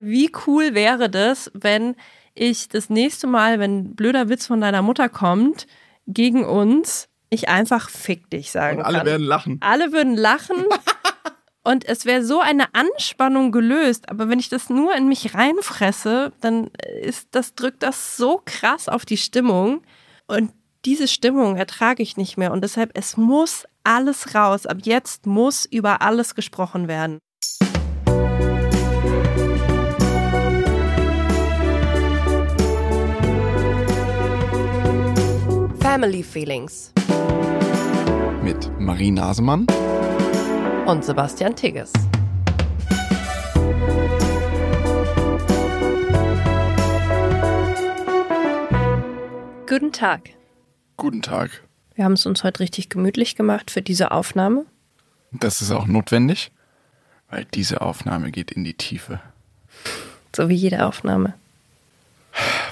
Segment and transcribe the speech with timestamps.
[0.00, 1.96] Wie cool wäre das, wenn
[2.34, 5.66] ich das nächste Mal, wenn ein blöder Witz von deiner Mutter kommt,
[6.06, 9.06] gegen uns, ich einfach fick dich sagen Und alle kann.
[9.06, 9.58] werden lachen.
[9.60, 10.64] Alle würden lachen
[11.64, 14.08] und es wäre so eine Anspannung gelöst.
[14.08, 16.70] Aber wenn ich das nur in mich reinfresse, dann
[17.02, 19.82] ist das drückt das so krass auf die Stimmung
[20.26, 20.52] und
[20.84, 24.64] diese Stimmung ertrage ich nicht mehr und deshalb es muss alles raus.
[24.64, 27.18] Ab jetzt muss über alles gesprochen werden.
[35.98, 36.92] Family Feelings
[38.44, 39.66] Mit Marie Nasemann.
[40.86, 41.92] und Sebastian Tigges.
[49.66, 50.30] Guten Tag.
[50.96, 51.64] Guten Tag.
[51.96, 54.66] Wir haben es uns heute richtig gemütlich gemacht für diese Aufnahme.
[55.32, 56.52] Das ist auch notwendig,
[57.28, 59.20] weil diese Aufnahme geht in die Tiefe.
[60.36, 61.34] So wie jede Aufnahme.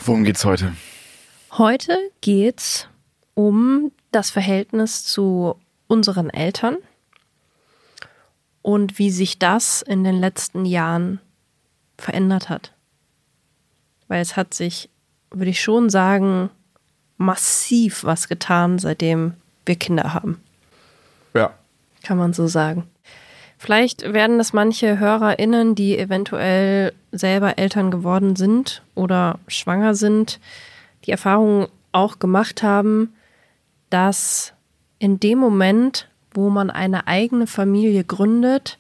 [0.05, 0.77] Worum geht's heute?
[1.59, 2.87] Heute geht's
[3.37, 5.57] um das Verhältnis zu
[5.87, 6.79] unseren Eltern
[8.63, 11.21] und wie sich das in den letzten Jahren
[11.99, 12.73] verändert hat.
[14.09, 14.89] Weil es hat sich,
[15.31, 16.51] würde ich schon sagen,
[17.19, 19.35] massiv was getan, seitdem
[19.67, 20.41] wir Kinder haben.
[21.35, 21.53] Ja.
[22.03, 22.85] Kann man so sagen.
[23.59, 30.41] Vielleicht werden das manche HörerInnen, die eventuell selber Eltern geworden sind oder schwanger sind,
[31.05, 33.13] die Erfahrung auch gemacht haben,
[33.91, 34.53] dass
[34.99, 38.79] in dem Moment, wo man eine eigene Familie gründet,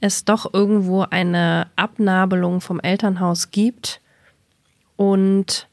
[0.00, 4.00] es doch irgendwo eine Abnabelung vom Elternhaus gibt
[4.96, 5.68] und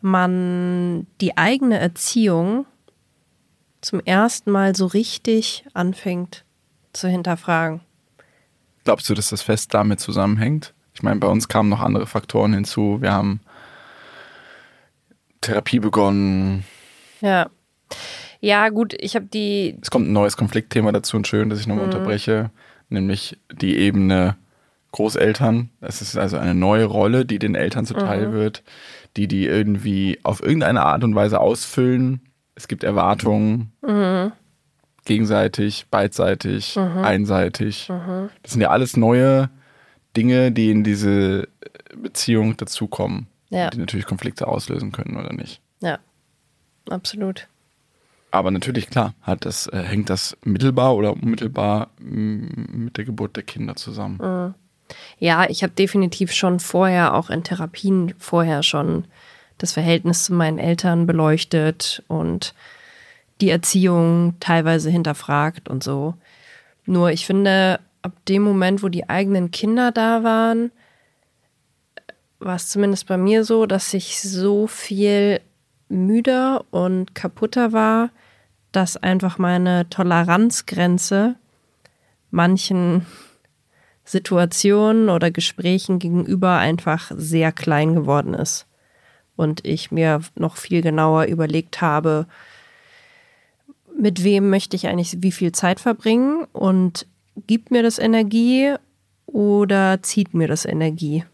[0.00, 2.66] man die eigene Erziehung
[3.80, 6.44] zum ersten Mal so richtig anfängt
[6.92, 7.80] zu hinterfragen.
[8.84, 10.74] Glaubst du, dass das fest damit zusammenhängt?
[10.94, 12.98] Ich meine, bei uns kamen noch andere Faktoren hinzu.
[13.00, 13.40] Wir haben
[15.40, 16.64] Therapie begonnen.
[17.20, 17.50] Ja.
[18.40, 19.76] Ja, gut, ich habe die.
[19.82, 22.50] Es kommt ein neues Konfliktthema dazu und schön, dass ich nochmal unterbreche,
[22.88, 24.36] nämlich die Ebene
[24.92, 25.70] Großeltern.
[25.80, 28.62] Es ist also eine neue Rolle, die den Eltern zuteil wird,
[29.16, 32.20] die die irgendwie auf irgendeine Art und Weise ausfüllen.
[32.54, 33.72] Es gibt Erwartungen,
[35.04, 37.86] gegenseitig, beidseitig, einseitig.
[38.42, 39.50] Das sind ja alles neue
[40.16, 41.48] Dinge, die in diese
[41.96, 43.70] Beziehung dazukommen, Ja.
[43.70, 45.60] die natürlich Konflikte auslösen können oder nicht.
[45.82, 45.98] Ja,
[46.88, 47.48] absolut.
[48.30, 53.36] Aber natürlich, klar, hat das, äh, hängt das mittelbar oder unmittelbar mm, mit der Geburt
[53.36, 54.54] der Kinder zusammen.
[55.18, 59.04] Ja, ich habe definitiv schon vorher, auch in Therapien vorher schon
[59.58, 62.54] das Verhältnis zu meinen Eltern beleuchtet und
[63.40, 66.14] die Erziehung teilweise hinterfragt und so.
[66.86, 70.72] Nur ich finde, ab dem Moment, wo die eigenen Kinder da waren,
[72.38, 75.40] war es zumindest bei mir so, dass ich so viel
[75.90, 78.10] müder und kaputter war,
[78.72, 81.36] dass einfach meine Toleranzgrenze
[82.30, 83.06] manchen
[84.04, 88.66] Situationen oder Gesprächen gegenüber einfach sehr klein geworden ist.
[89.36, 92.26] Und ich mir noch viel genauer überlegt habe,
[93.96, 97.06] mit wem möchte ich eigentlich wie viel Zeit verbringen und
[97.46, 98.74] gibt mir das Energie
[99.26, 101.24] oder zieht mir das Energie?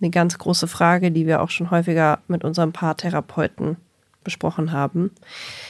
[0.00, 3.76] Eine ganz große Frage, die wir auch schon häufiger mit unserem Paartherapeuten
[4.26, 5.12] besprochen haben.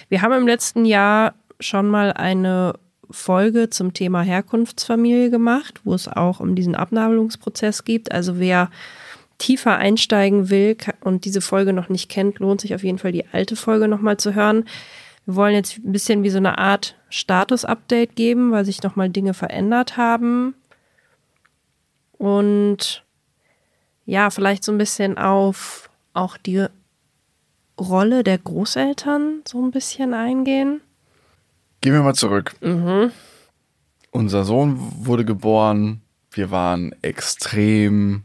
[0.09, 2.75] Wir haben im letzten Jahr schon mal eine
[3.11, 8.11] Folge zum Thema Herkunftsfamilie gemacht, wo es auch um diesen Abnabelungsprozess gibt.
[8.11, 8.71] Also wer
[9.39, 13.27] tiefer einsteigen will und diese Folge noch nicht kennt, lohnt sich auf jeden Fall die
[13.33, 14.65] alte Folge nochmal zu hören.
[15.27, 19.35] Wir wollen jetzt ein bisschen wie so eine Art Status-Update geben, weil sich nochmal Dinge
[19.35, 20.55] verändert haben.
[22.17, 23.05] Und
[24.07, 26.67] ja, vielleicht so ein bisschen auf auch die
[27.79, 30.81] Rolle der Großeltern so ein bisschen eingehen.
[31.81, 32.55] Gehen wir mal zurück.
[34.11, 36.01] Unser Sohn wurde geboren.
[36.31, 38.23] Wir waren extrem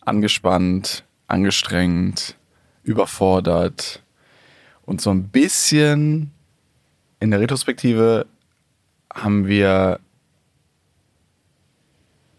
[0.00, 2.36] angespannt, angestrengt,
[2.82, 4.02] überfordert
[4.86, 6.32] und so ein bisschen
[7.20, 8.26] in der Retrospektive
[9.12, 10.00] haben wir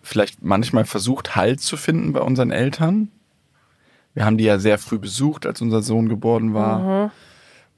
[0.02, 3.12] vielleicht manchmal versucht, Halt zu finden bei unseren Eltern.
[4.14, 7.12] Wir haben die ja sehr früh besucht, als unser Sohn geboren war.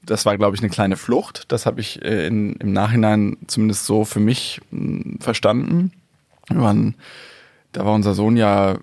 [0.04, 1.44] Das war, glaube ich, eine kleine Flucht.
[1.52, 5.92] Das habe ich äh, in, im Nachhinein zumindest so für mich mh, verstanden.
[6.48, 6.96] Wir waren,
[7.70, 8.78] da war unser Sohn ja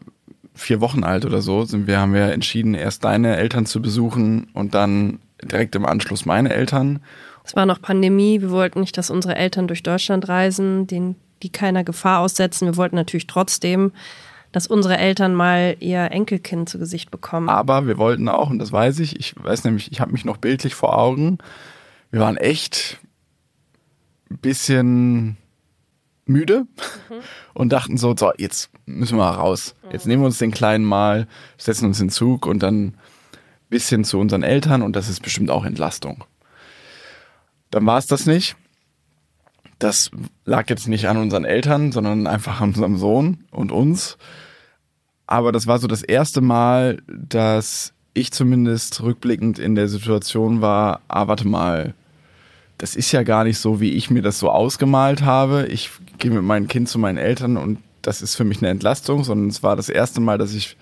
[0.60, 4.48] vier Wochen alt oder so, sind wir, haben wir entschieden, erst deine Eltern zu besuchen
[4.54, 7.00] und dann direkt im Anschluss meine Eltern.
[7.44, 8.42] Es war noch Pandemie.
[8.42, 12.68] Wir wollten nicht, dass unsere Eltern durch Deutschland reisen, den, die keiner Gefahr aussetzen.
[12.68, 13.92] Wir wollten natürlich trotzdem,
[14.52, 17.50] dass unsere Eltern mal ihr Enkelkind zu Gesicht bekommen.
[17.50, 20.38] Aber wir wollten auch, und das weiß ich, ich weiß nämlich, ich habe mich noch
[20.38, 21.38] bildlich vor Augen,
[22.12, 23.00] wir waren echt
[24.32, 25.38] ein bisschen
[26.26, 26.68] müde
[27.10, 27.16] mhm.
[27.54, 29.76] und dachten so, so, jetzt müssen wir mal raus.
[29.92, 32.96] Jetzt nehmen wir uns den Kleinen mal, setzen uns in den Zug und dann ein
[33.70, 36.24] bisschen zu unseren Eltern und das ist bestimmt auch Entlastung.
[37.72, 38.56] Dann war es das nicht.
[39.80, 40.12] Das
[40.46, 44.18] lag jetzt nicht an unseren Eltern, sondern einfach an unserem Sohn und uns.
[45.26, 51.02] Aber das war so das erste Mal, dass ich zumindest rückblickend in der Situation war,
[51.08, 51.94] ah, warte mal,
[52.78, 55.68] das ist ja gar nicht so, wie ich mir das so ausgemalt habe.
[55.68, 59.24] Ich gehe mit meinem Kind zu meinen Eltern und das ist für mich eine Entlastung,
[59.24, 60.78] sondern es war das erste Mal, dass ich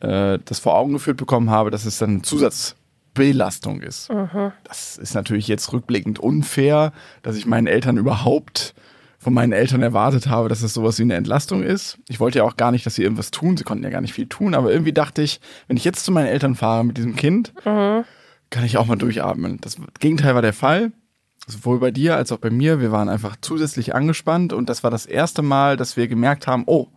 [0.00, 2.22] äh, das vor Augen geführt bekommen habe, dass es dann eine
[3.14, 4.12] Zusatzbelastung ist.
[4.12, 4.52] Mhm.
[4.64, 8.74] Das ist natürlich jetzt rückblickend unfair, dass ich meinen Eltern überhaupt
[9.18, 11.98] von meinen Eltern erwartet habe, dass es sowas wie eine Entlastung ist.
[12.08, 13.56] Ich wollte ja auch gar nicht, dass sie irgendwas tun.
[13.56, 16.12] Sie konnten ja gar nicht viel tun, aber irgendwie dachte ich, wenn ich jetzt zu
[16.12, 18.04] meinen Eltern fahre mit diesem Kind, mhm.
[18.50, 19.58] kann ich auch mal durchatmen.
[19.62, 20.92] Das Gegenteil war der Fall
[21.46, 24.90] sowohl bei dir als auch bei mir, wir waren einfach zusätzlich angespannt und das war
[24.90, 26.88] das erste Mal, dass wir gemerkt haben, oh,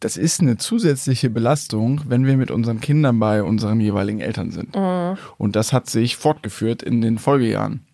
[0.00, 4.76] das ist eine zusätzliche Belastung, wenn wir mit unseren Kindern bei unseren jeweiligen Eltern sind.
[4.76, 5.16] Mhm.
[5.38, 7.86] Und das hat sich fortgeführt in den Folgejahren.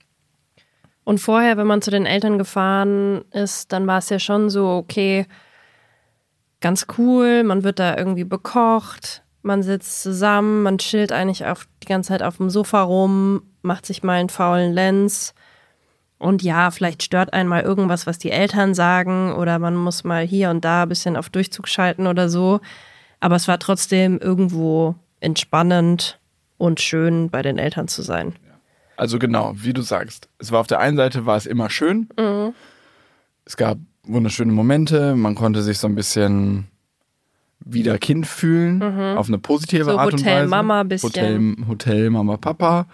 [1.04, 4.69] Und vorher, wenn man zu den Eltern gefahren ist, dann war es ja schon so,
[4.69, 5.26] okay,
[6.60, 11.88] ganz cool, man wird da irgendwie bekocht, man sitzt zusammen, man chillt eigentlich auch die
[11.88, 15.34] ganze Zeit auf dem Sofa rum, macht sich mal einen faulen Lens.
[16.23, 20.25] Und ja, vielleicht stört einen mal irgendwas, was die Eltern sagen, oder man muss mal
[20.25, 22.61] hier und da ein bisschen auf Durchzug schalten oder so.
[23.19, 26.21] Aber es war trotzdem irgendwo entspannend
[26.59, 28.37] und schön, bei den Eltern zu sein.
[28.97, 30.29] Also genau, wie du sagst.
[30.39, 32.09] Es war auf der einen Seite war es immer schön.
[32.17, 32.55] Mhm.
[33.45, 36.69] Es gab wunderschöne Momente, man konnte sich so ein bisschen
[37.59, 39.19] wieder Kind fühlen, mhm.
[39.19, 40.37] auf eine positive so Art Hotel, und Weise.
[40.37, 41.09] Hotel Mama bisschen.
[41.09, 42.87] Hotel, Hotel Mama Papa.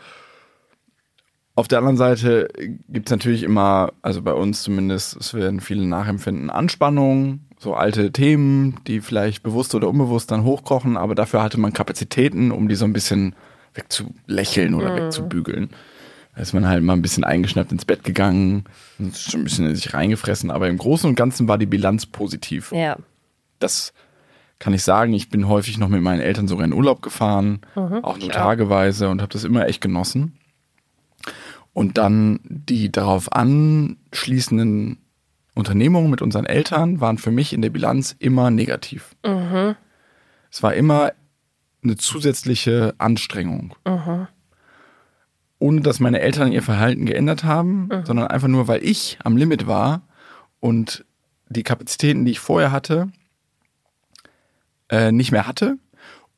[1.59, 2.47] Auf der anderen Seite
[2.89, 8.13] gibt es natürlich immer, also bei uns zumindest, es werden viele nachempfinden, Anspannungen, so alte
[8.13, 12.77] Themen, die vielleicht bewusst oder unbewusst dann hochkochen, aber dafür hatte man Kapazitäten, um die
[12.77, 13.35] so ein bisschen
[13.75, 14.97] wegzulächeln oder mhm.
[14.99, 15.71] wegzubügeln.
[16.37, 18.63] Da ist man halt mal ein bisschen eingeschnappt ins Bett gegangen
[19.13, 22.71] schon ein bisschen in sich reingefressen, aber im Großen und Ganzen war die Bilanz positiv.
[22.71, 22.99] Ja.
[23.59, 23.93] Das
[24.61, 28.05] kann ich sagen, ich bin häufig noch mit meinen Eltern sogar in Urlaub gefahren, mhm,
[28.05, 30.38] auch nur tageweise und habe das immer echt genossen.
[31.73, 34.99] Und dann die darauf anschließenden
[35.55, 39.15] Unternehmungen mit unseren Eltern waren für mich in der Bilanz immer negativ.
[39.25, 39.77] Mhm.
[40.51, 41.13] Es war immer
[41.83, 43.75] eine zusätzliche Anstrengung.
[43.87, 44.29] Mhm.
[45.61, 48.05] Ohne dass meine Eltern ihr Verhalten geändert haben, mhm.
[48.05, 50.03] sondern einfach nur, weil ich am Limit war
[50.61, 51.05] und
[51.49, 53.09] die Kapazitäten, die ich vorher hatte,
[54.89, 55.79] äh, nicht mehr hatte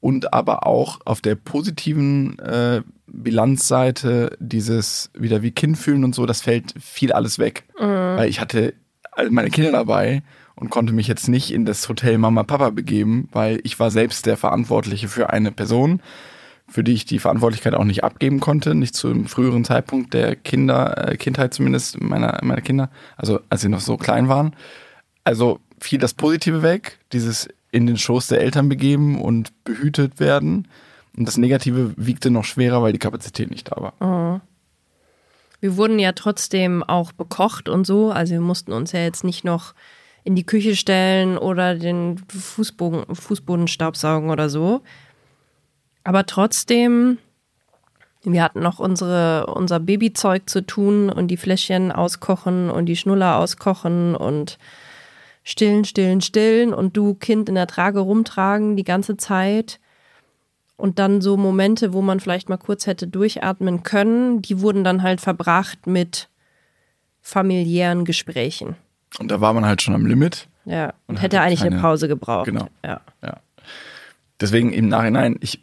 [0.00, 6.26] und aber auch auf der positiven äh, Bilanzseite dieses wieder wie Kind fühlen und so,
[6.26, 7.64] das fällt viel alles weg.
[7.78, 7.84] Mhm.
[7.84, 8.74] Weil ich hatte
[9.30, 10.22] meine Kinder dabei
[10.54, 14.26] und konnte mich jetzt nicht in das Hotel Mama Papa begeben, weil ich war selbst
[14.26, 16.00] der Verantwortliche für eine Person,
[16.68, 20.36] für die ich die Verantwortlichkeit auch nicht abgeben konnte, nicht zu einem früheren Zeitpunkt der
[20.36, 24.54] Kinder, äh, Kindheit zumindest meiner, meiner Kinder, also als sie noch so klein waren.
[25.24, 30.68] Also fiel das Positive weg, dieses in den Schoß der Eltern begeben und behütet werden.
[31.16, 33.94] Und das Negative wiegte noch schwerer, weil die Kapazität nicht da war.
[34.00, 34.40] Mhm.
[35.60, 38.10] Wir wurden ja trotzdem auch bekocht und so.
[38.10, 39.74] Also wir mussten uns ja jetzt nicht noch
[40.24, 44.82] in die Küche stellen oder den Fußboden, Fußboden staubsaugen oder so.
[46.02, 47.18] Aber trotzdem,
[48.22, 53.36] wir hatten noch unsere, unser Babyzeug zu tun und die Fläschchen auskochen und die Schnuller
[53.36, 54.58] auskochen und
[55.42, 59.80] stillen, stillen, stillen und du Kind in der Trage rumtragen die ganze Zeit.
[60.76, 65.02] Und dann so Momente, wo man vielleicht mal kurz hätte durchatmen können, die wurden dann
[65.02, 66.30] halt verbracht mit
[67.20, 68.76] familiären Gesprächen.
[69.18, 70.48] Und da war man halt schon am Limit.
[70.64, 72.46] Ja, und hätte eigentlich keine, eine Pause gebraucht.
[72.46, 72.68] Genau.
[72.84, 73.00] Ja.
[73.22, 73.40] ja.
[74.40, 75.60] Deswegen im Nachhinein, ich,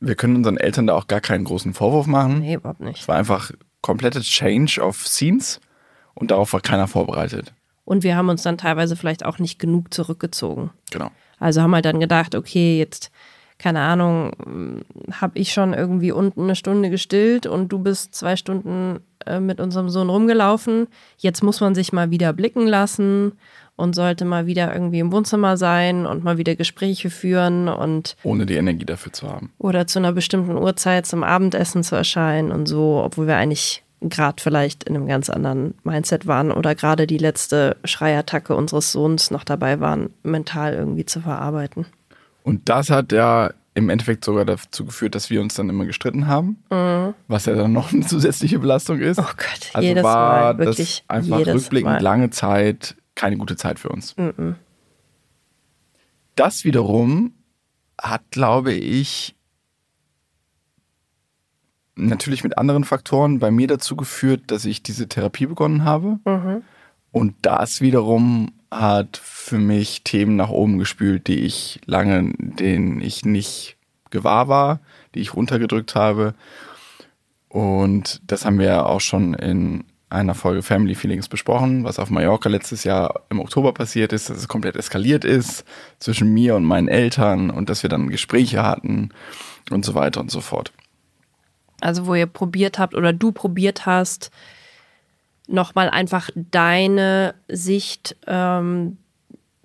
[0.00, 2.40] wir können unseren Eltern da auch gar keinen großen Vorwurf machen.
[2.40, 3.02] Nee, überhaupt nicht.
[3.02, 5.60] Es war einfach komplette Change of Scenes
[6.14, 7.52] und darauf war keiner vorbereitet.
[7.88, 10.68] Und wir haben uns dann teilweise vielleicht auch nicht genug zurückgezogen.
[10.90, 11.10] Genau.
[11.38, 13.10] Also haben halt dann gedacht, okay, jetzt,
[13.58, 19.00] keine Ahnung, habe ich schon irgendwie unten eine Stunde gestillt und du bist zwei Stunden
[19.24, 20.88] äh, mit unserem Sohn rumgelaufen.
[21.16, 23.32] Jetzt muss man sich mal wieder blicken lassen
[23.76, 28.16] und sollte mal wieder irgendwie im Wohnzimmer sein und mal wieder Gespräche führen und.
[28.22, 29.50] Ohne die Energie dafür zu haben.
[29.56, 34.42] Oder zu einer bestimmten Uhrzeit zum Abendessen zu erscheinen und so, obwohl wir eigentlich gerade
[34.42, 39.44] vielleicht in einem ganz anderen Mindset waren oder gerade die letzte Schreiattacke unseres Sohns noch
[39.44, 41.86] dabei waren, mental irgendwie zu verarbeiten.
[42.42, 46.26] Und das hat ja im Endeffekt sogar dazu geführt, dass wir uns dann immer gestritten
[46.26, 47.14] haben, mhm.
[47.28, 49.18] was ja dann noch eine zusätzliche Belastung ist.
[49.18, 52.02] Oh Gott, also jedes war Mal, wirklich das einfach rückblickend Mal.
[52.02, 54.16] lange Zeit keine gute Zeit für uns.
[54.16, 54.54] Mhm.
[56.36, 57.34] Das wiederum
[58.00, 59.34] hat, glaube ich,
[61.98, 66.18] natürlich mit anderen Faktoren bei mir dazu geführt, dass ich diese Therapie begonnen habe.
[66.24, 66.62] Mhm.
[67.10, 73.24] Und das wiederum hat für mich Themen nach oben gespült, die ich lange, denen ich
[73.24, 73.76] nicht
[74.10, 74.80] gewahr war,
[75.14, 76.34] die ich runtergedrückt habe.
[77.48, 82.48] Und das haben wir auch schon in einer Folge Family Feelings besprochen, was auf Mallorca
[82.48, 85.64] letztes Jahr im Oktober passiert ist, dass es komplett eskaliert ist
[85.98, 89.10] zwischen mir und meinen Eltern und dass wir dann Gespräche hatten
[89.70, 90.72] und so weiter und so fort.
[91.80, 94.30] Also wo ihr probiert habt oder du probiert hast,
[95.46, 98.98] nochmal einfach deine Sicht ähm,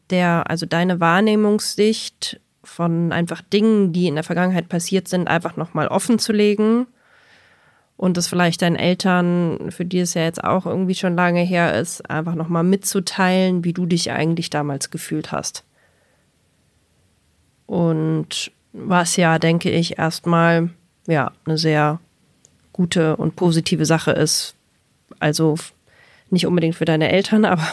[0.09, 5.87] der, also deine Wahrnehmungssicht von einfach Dingen, die in der Vergangenheit passiert sind, einfach nochmal
[5.87, 6.87] offen zu legen
[7.97, 11.79] und das vielleicht deinen Eltern, für die es ja jetzt auch irgendwie schon lange her
[11.79, 15.63] ist, einfach nochmal mitzuteilen, wie du dich eigentlich damals gefühlt hast.
[17.65, 20.69] Und was ja, denke ich, erstmal
[21.07, 21.99] ja eine sehr
[22.71, 24.55] gute und positive Sache ist.
[25.19, 25.55] Also
[26.29, 27.67] nicht unbedingt für deine Eltern, aber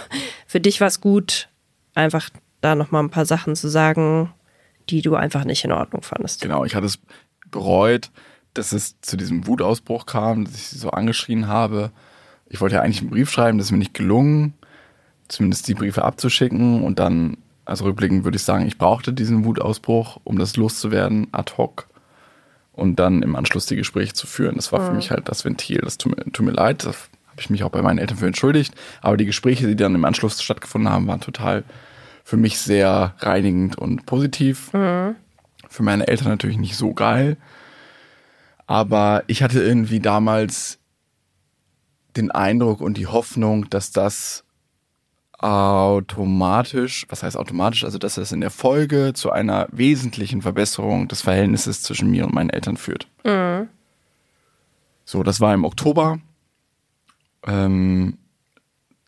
[0.47, 1.49] für dich war es gut,
[1.95, 4.33] einfach da nochmal ein paar Sachen zu sagen,
[4.89, 6.43] die du einfach nicht in Ordnung fandest.
[6.43, 6.99] Genau, ich hatte es
[7.51, 8.11] bereut,
[8.55, 11.91] dass es zu diesem Wutausbruch kam, dass ich sie so angeschrien habe.
[12.49, 14.55] Ich wollte ja eigentlich einen Brief schreiben, das ist mir nicht gelungen,
[15.29, 20.21] zumindest die Briefe abzuschicken und dann, also rückblickend würde ich sagen, ich brauchte diesen Wutausbruch,
[20.25, 21.87] um das loszuwerden, ad hoc
[22.81, 24.57] und dann im Anschluss die Gespräche zu führen.
[24.57, 25.81] Das war für mich halt das Ventil.
[25.83, 26.97] Das tut mir, tut mir leid, da habe
[27.39, 30.43] ich mich auch bei meinen Eltern für entschuldigt, aber die Gespräche, die dann im Anschluss
[30.43, 31.65] stattgefunden haben, waren total
[32.25, 34.71] für mich sehr reinigend und positiv.
[35.69, 37.37] Für meine Eltern natürlich nicht so geil.
[38.67, 40.79] Aber ich hatte irgendwie damals
[42.17, 44.45] den Eindruck und die Hoffnung, dass das
[45.43, 51.23] automatisch, was heißt automatisch, also dass das in der Folge zu einer wesentlichen Verbesserung des
[51.23, 53.09] Verhältnisses zwischen mir und meinen Eltern führt.
[55.05, 56.19] So, das war im Oktober.
[57.47, 58.19] Ähm,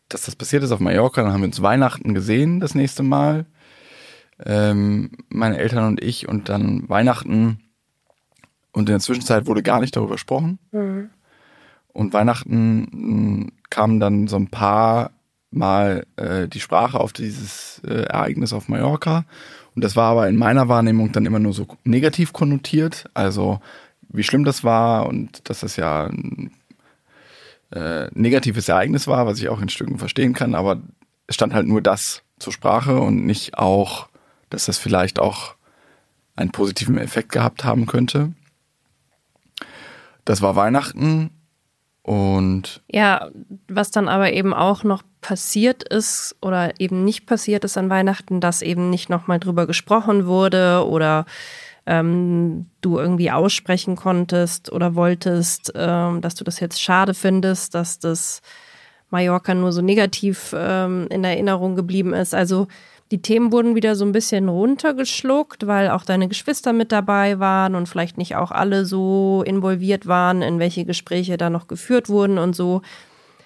[0.09, 3.45] dass das passiert ist auf Mallorca, dann haben wir uns Weihnachten gesehen das nächste Mal.
[4.43, 7.59] Ähm, meine Eltern und ich und dann Weihnachten
[8.71, 10.57] und in der Zwischenzeit wurde gar nicht darüber gesprochen.
[11.93, 12.87] Und Weihnachten
[13.43, 15.11] mh, kam dann so ein paar
[15.55, 19.25] Mal äh, die Sprache auf dieses äh, Ereignis auf Mallorca.
[19.75, 23.09] Und das war aber in meiner Wahrnehmung dann immer nur so negativ konnotiert.
[23.13, 23.59] Also
[24.09, 26.51] wie schlimm das war und dass das ja ein
[27.71, 30.55] äh, negatives Ereignis war, was ich auch in Stücken verstehen kann.
[30.55, 30.81] Aber
[31.27, 34.09] es stand halt nur das zur Sprache und nicht auch,
[34.49, 35.55] dass das vielleicht auch
[36.35, 38.33] einen positiven Effekt gehabt haben könnte.
[40.25, 41.31] Das war Weihnachten
[42.01, 43.29] und Ja,
[43.67, 48.41] was dann aber eben auch noch passiert ist oder eben nicht passiert ist an Weihnachten,
[48.41, 51.25] dass eben nicht nochmal drüber gesprochen wurde oder
[51.87, 57.97] ähm, du irgendwie aussprechen konntest oder wolltest, ähm, dass du das jetzt schade findest, dass
[57.99, 58.41] das
[59.09, 62.35] Mallorca nur so negativ ähm, in Erinnerung geblieben ist.
[62.35, 62.67] Also
[63.11, 67.75] die Themen wurden wieder so ein bisschen runtergeschluckt, weil auch deine Geschwister mit dabei waren
[67.75, 72.37] und vielleicht nicht auch alle so involviert waren, in welche Gespräche da noch geführt wurden
[72.37, 72.81] und so.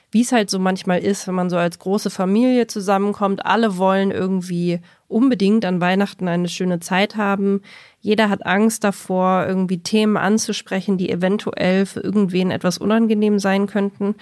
[0.09, 4.11] Wie es halt so manchmal ist, wenn man so als große Familie zusammenkommt, alle wollen
[4.11, 7.61] irgendwie unbedingt an Weihnachten eine schöne Zeit haben.
[7.99, 14.15] Jeder hat Angst davor, irgendwie Themen anzusprechen, die eventuell für irgendwen etwas unangenehm sein könnten.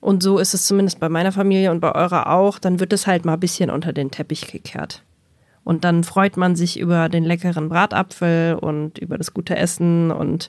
[0.00, 2.58] Und so ist es zumindest bei meiner Familie und bei eurer auch.
[2.58, 5.02] Dann wird es halt mal ein bisschen unter den Teppich gekehrt.
[5.64, 10.48] Und dann freut man sich über den leckeren Bratapfel und über das gute Essen und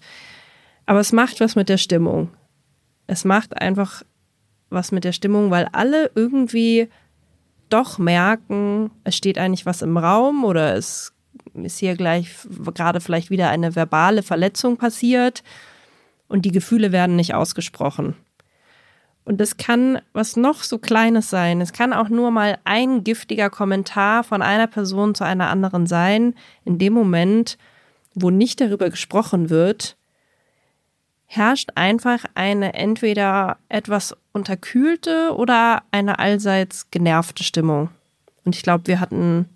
[0.86, 2.30] aber es macht was mit der Stimmung.
[3.08, 4.04] Es macht einfach
[4.74, 6.90] was mit der Stimmung, weil alle irgendwie
[7.70, 11.14] doch merken, es steht eigentlich was im Raum oder es
[11.54, 12.30] ist hier gleich
[12.74, 15.44] gerade vielleicht wieder eine verbale Verletzung passiert
[16.28, 18.16] und die Gefühle werden nicht ausgesprochen.
[19.26, 21.62] Und es kann was noch so Kleines sein.
[21.62, 26.36] Es kann auch nur mal ein giftiger Kommentar von einer Person zu einer anderen sein.
[26.66, 27.58] In dem Moment,
[28.14, 29.96] wo nicht darüber gesprochen wird,
[31.26, 37.90] herrscht einfach eine entweder etwas unterkühlte oder eine allseits genervte Stimmung.
[38.46, 39.48] Und ich glaube, wir hatten,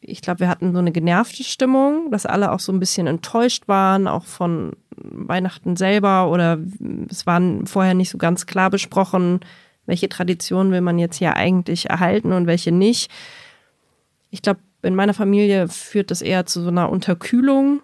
[0.00, 3.68] ich glaube, wir hatten so eine genervte Stimmung, dass alle auch so ein bisschen enttäuscht
[3.68, 6.58] waren, auch von Weihnachten selber oder
[7.10, 9.40] es waren vorher nicht so ganz klar besprochen,
[9.86, 13.10] welche Tradition will man jetzt hier eigentlich erhalten und welche nicht.
[14.30, 17.80] Ich glaube, in meiner Familie führt das eher zu so einer Unterkühlung.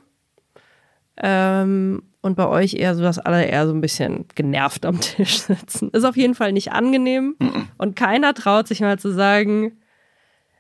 [1.17, 5.41] Ähm, und bei euch eher so, dass alle eher so ein bisschen genervt am Tisch
[5.41, 5.91] sitzen.
[5.91, 7.37] Ist auf jeden Fall nicht angenehm.
[7.79, 9.79] Und keiner traut sich mal zu sagen,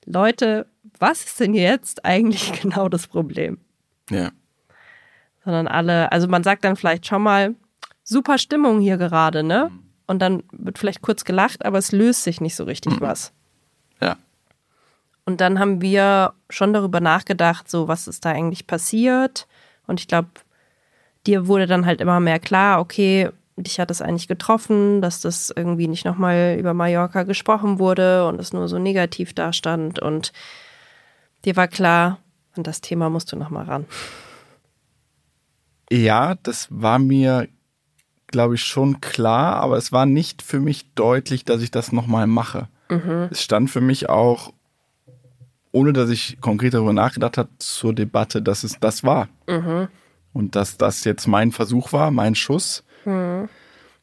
[0.06, 0.66] Leute,
[0.98, 3.58] was ist denn jetzt eigentlich genau das Problem?
[4.10, 4.30] Ja.
[5.44, 7.54] Sondern alle, also man sagt dann vielleicht schon mal,
[8.02, 9.70] super Stimmung hier gerade, ne?
[10.06, 13.32] Und dann wird vielleicht kurz gelacht, aber es löst sich nicht so richtig was.
[14.00, 14.16] Ja.
[15.24, 19.46] Und dann haben wir schon darüber nachgedacht, so was ist da eigentlich passiert.
[19.86, 20.30] Und ich glaube,
[21.30, 25.52] dir wurde dann halt immer mehr klar, okay, dich hat das eigentlich getroffen, dass das
[25.54, 30.00] irgendwie nicht nochmal über Mallorca gesprochen wurde und es nur so negativ dastand.
[30.00, 30.32] Und
[31.44, 32.18] dir war klar,
[32.56, 33.86] an das Thema musst du nochmal ran.
[35.90, 37.48] Ja, das war mir,
[38.26, 42.26] glaube ich, schon klar, aber es war nicht für mich deutlich, dass ich das nochmal
[42.26, 42.68] mache.
[43.30, 44.52] Es stand für mich auch,
[45.72, 49.28] ohne dass ich konkret darüber nachgedacht habe, zur Debatte, dass es das war.
[50.32, 52.84] Und dass das jetzt mein Versuch war, mein Schuss.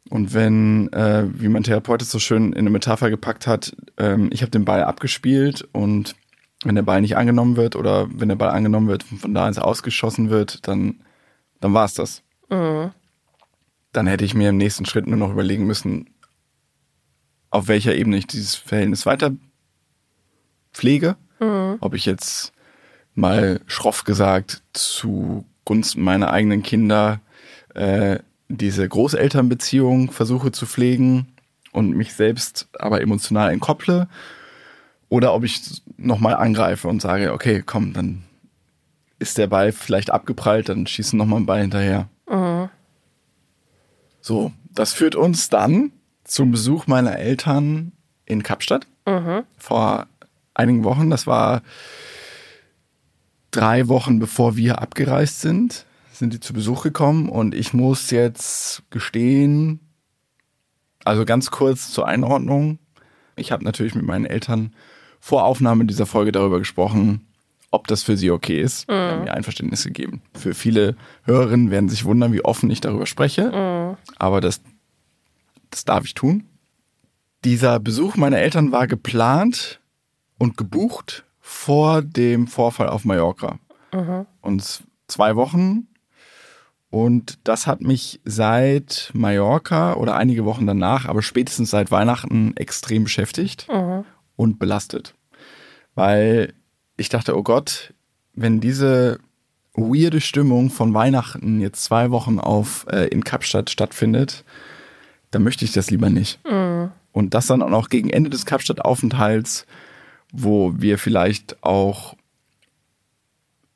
[0.09, 4.29] Und wenn, äh, wie mein Therapeut es so schön in eine Metapher gepackt hat, ähm,
[4.31, 6.15] ich habe den Ball abgespielt und
[6.63, 9.47] wenn der Ball nicht angenommen wird oder wenn der Ball angenommen wird und von da
[9.47, 11.01] ins Ausgeschossen wird, dann,
[11.59, 12.23] dann war es das.
[13.91, 16.09] Dann hätte ich mir im nächsten Schritt nur noch überlegen müssen,
[17.49, 19.31] auf welcher Ebene ich dieses Verhältnis weiter
[20.73, 21.15] pflege.
[21.79, 22.53] Ob ich jetzt
[23.13, 24.63] mal schroff gesagt
[25.67, 27.19] zugunsten meiner eigenen Kinder
[27.73, 31.27] äh, diese Großelternbeziehung versuche zu pflegen
[31.73, 34.07] und mich selbst aber emotional entkopple
[35.09, 38.23] oder ob ich nochmal angreife und sage, okay, komm, dann
[39.19, 42.07] ist der Ball vielleicht abgeprallt, dann schießen nochmal einen Ball hinterher.
[44.21, 45.91] So, das führt uns dann
[46.23, 47.91] zum Besuch meiner Eltern
[48.25, 48.87] in Kapstadt
[49.57, 50.07] vor
[50.53, 51.09] einigen Wochen.
[51.09, 51.61] Das war
[53.57, 58.83] drei Wochen bevor wir abgereist sind, sind die zu Besuch gekommen und ich muss jetzt
[58.91, 59.79] gestehen,
[61.03, 62.79] also ganz kurz zur Einordnung.
[63.35, 64.73] Ich habe natürlich mit meinen Eltern
[65.19, 67.27] vor Aufnahme dieser Folge darüber gesprochen,
[67.71, 68.89] ob das für sie okay ist.
[68.89, 70.21] Die haben mir Einverständnis gegeben.
[70.33, 73.97] Für viele Hörerinnen werden sich wundern, wie offen ich darüber spreche.
[74.17, 74.61] Aber das,
[75.71, 76.45] das darf ich tun.
[77.43, 79.79] Dieser Besuch meiner Eltern war geplant
[80.37, 83.57] und gebucht vor dem Vorfall auf Mallorca.
[84.41, 85.87] Und zwei Wochen.
[86.89, 93.05] Und das hat mich seit Mallorca oder einige Wochen danach, aber spätestens seit Weihnachten extrem
[93.05, 93.67] beschäftigt
[94.35, 95.15] und belastet.
[95.95, 96.53] Weil
[96.97, 97.93] ich dachte, oh Gott,
[98.33, 99.19] wenn diese
[99.73, 104.43] weirde Stimmung von Weihnachten jetzt zwei Wochen auf äh, in Kapstadt stattfindet,
[105.31, 106.39] dann möchte ich das lieber nicht.
[107.13, 109.65] Und das dann auch noch gegen Ende des Kapstadt-Aufenthalts,
[110.31, 112.15] wo wir vielleicht auch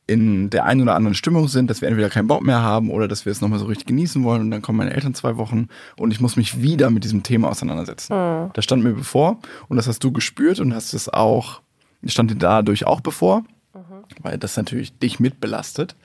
[0.08, 3.08] in der einen oder anderen Stimmung sind, dass wir entweder keinen Bock mehr haben oder
[3.08, 5.70] dass wir es nochmal so richtig genießen wollen und dann kommen meine Eltern zwei Wochen
[5.96, 8.12] und ich muss mich wieder mit diesem Thema auseinandersetzen.
[8.54, 11.62] Das stand mir bevor und das hast du gespürt und hast es auch,
[12.06, 13.44] stand dir dadurch auch bevor,
[14.22, 15.96] weil das natürlich dich mitbelastet.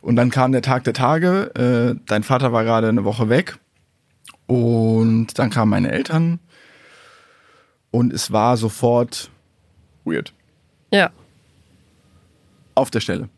[0.00, 3.58] Und dann kam der Tag der Tage, äh, dein Vater war gerade eine Woche weg
[4.46, 6.40] und dann kamen meine Eltern
[7.92, 9.30] und es war sofort
[10.04, 10.32] weird.
[10.92, 11.10] Ja.
[12.74, 13.28] Auf der Stelle.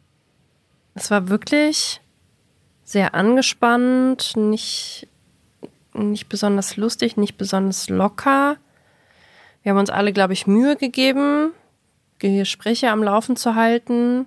[0.94, 2.00] Es war wirklich
[2.84, 5.08] sehr angespannt, nicht,
[5.94, 8.56] nicht besonders lustig, nicht besonders locker.
[9.62, 11.52] Wir haben uns alle, glaube ich, Mühe gegeben,
[12.18, 14.26] Gespräche am Laufen zu halten.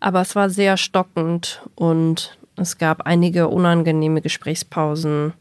[0.00, 5.32] Aber es war sehr stockend und es gab einige unangenehme Gesprächspausen.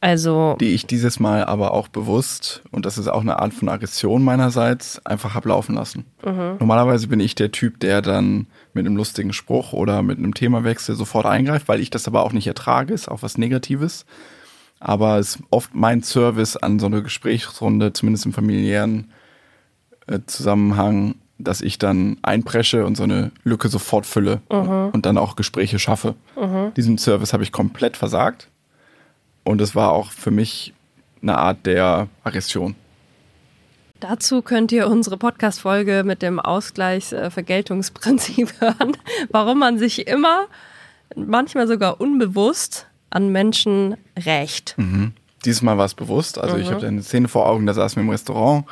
[0.00, 3.68] Also, Die ich dieses Mal aber auch bewusst, und das ist auch eine Art von
[3.68, 6.04] Aggression meinerseits, einfach hab laufen lassen.
[6.60, 10.94] Normalerweise bin ich der Typ, der dann mit einem lustigen Spruch oder mit einem Themawechsel
[10.94, 14.06] sofort eingreift, weil ich das aber auch nicht ertrage, ist auch was Negatives.
[14.78, 19.10] Aber es ist oft mein Service an so einer Gesprächsrunde, zumindest im familiären
[20.06, 24.42] äh, Zusammenhang, dass ich dann einpresche und so eine Lücke sofort fülle
[24.92, 26.14] und dann auch Gespräche schaffe.
[26.76, 28.48] Diesen Service habe ich komplett versagt.
[29.48, 30.74] Und es war auch für mich
[31.22, 32.74] eine Art der Aggression.
[33.98, 38.94] dazu könnt ihr unsere Podcast-Folge mit dem Ausgleichsvergeltungsprinzip hören,
[39.30, 40.48] warum man sich immer,
[41.16, 44.76] manchmal sogar unbewusst, an Menschen rächt.
[45.46, 46.36] Dieses Mal war es bewusst.
[46.36, 48.66] Also ich habe eine Szene vor Augen, da saßen wir im Restaurant.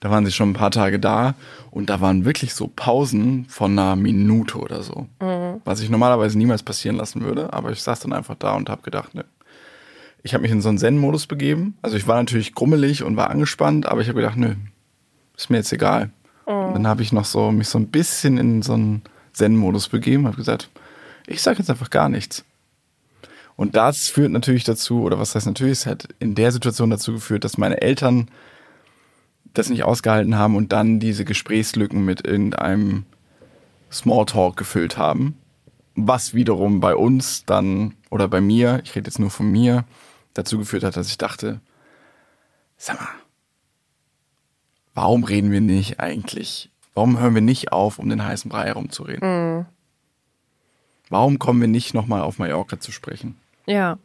[0.00, 1.34] Da waren sie schon ein paar Tage da
[1.70, 5.06] und da waren wirklich so Pausen von einer Minute oder so.
[5.22, 5.62] Mhm.
[5.64, 8.82] Was ich normalerweise niemals passieren lassen würde, aber ich saß dann einfach da und habe
[8.82, 9.24] gedacht, ne.
[10.22, 11.76] Ich habe mich in so einen Zen-Modus begeben.
[11.82, 14.54] Also ich war natürlich grummelig und war angespannt, aber ich habe gedacht, nö,
[15.36, 16.10] ist mir jetzt egal.
[16.46, 16.74] Mhm.
[16.74, 19.02] Dann habe ich noch so mich so ein bisschen in so einen
[19.32, 20.70] Zen-Modus begeben, habe gesagt,
[21.26, 22.44] ich sage jetzt einfach gar nichts.
[23.56, 27.12] Und das führt natürlich dazu, oder was heißt natürlich, es hat in der Situation dazu
[27.12, 28.28] geführt, dass meine Eltern
[29.52, 33.04] das nicht ausgehalten haben und dann diese Gesprächslücken mit irgendeinem
[33.92, 35.36] Smalltalk gefüllt haben.
[35.94, 39.84] Was wiederum bei uns dann, oder bei mir, ich rede jetzt nur von mir,
[40.34, 41.60] dazu geführt hat, dass ich dachte,
[42.76, 43.08] sag mal,
[44.94, 46.70] warum reden wir nicht eigentlich?
[46.94, 49.28] Warum hören wir nicht auf, um den heißen Brei herumzureden?
[49.28, 49.66] Mhm.
[51.08, 53.36] Warum kommen wir nicht nochmal auf Mallorca zu sprechen?
[53.66, 53.98] Ja.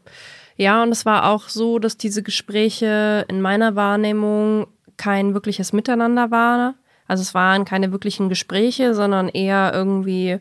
[0.58, 6.32] Ja, und es war auch so, dass diese Gespräche in meiner Wahrnehmung kein wirkliches Miteinander
[6.32, 6.76] war.
[7.08, 10.40] Also es waren keine wirklichen Gespräche, sondern eher irgendwie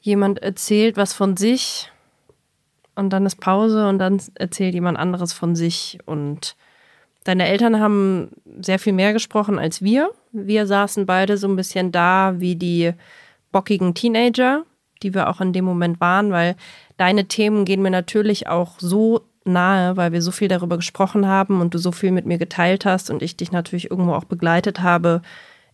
[0.00, 1.91] jemand erzählt was von sich
[2.94, 5.98] und dann ist Pause und dann erzählt jemand anderes von sich.
[6.06, 6.56] Und
[7.24, 10.10] deine Eltern haben sehr viel mehr gesprochen als wir.
[10.32, 12.92] Wir saßen beide so ein bisschen da wie die
[13.50, 14.64] bockigen Teenager,
[15.02, 16.56] die wir auch in dem Moment waren, weil
[16.96, 21.60] deine Themen gehen mir natürlich auch so nahe, weil wir so viel darüber gesprochen haben
[21.60, 24.80] und du so viel mit mir geteilt hast und ich dich natürlich irgendwo auch begleitet
[24.80, 25.22] habe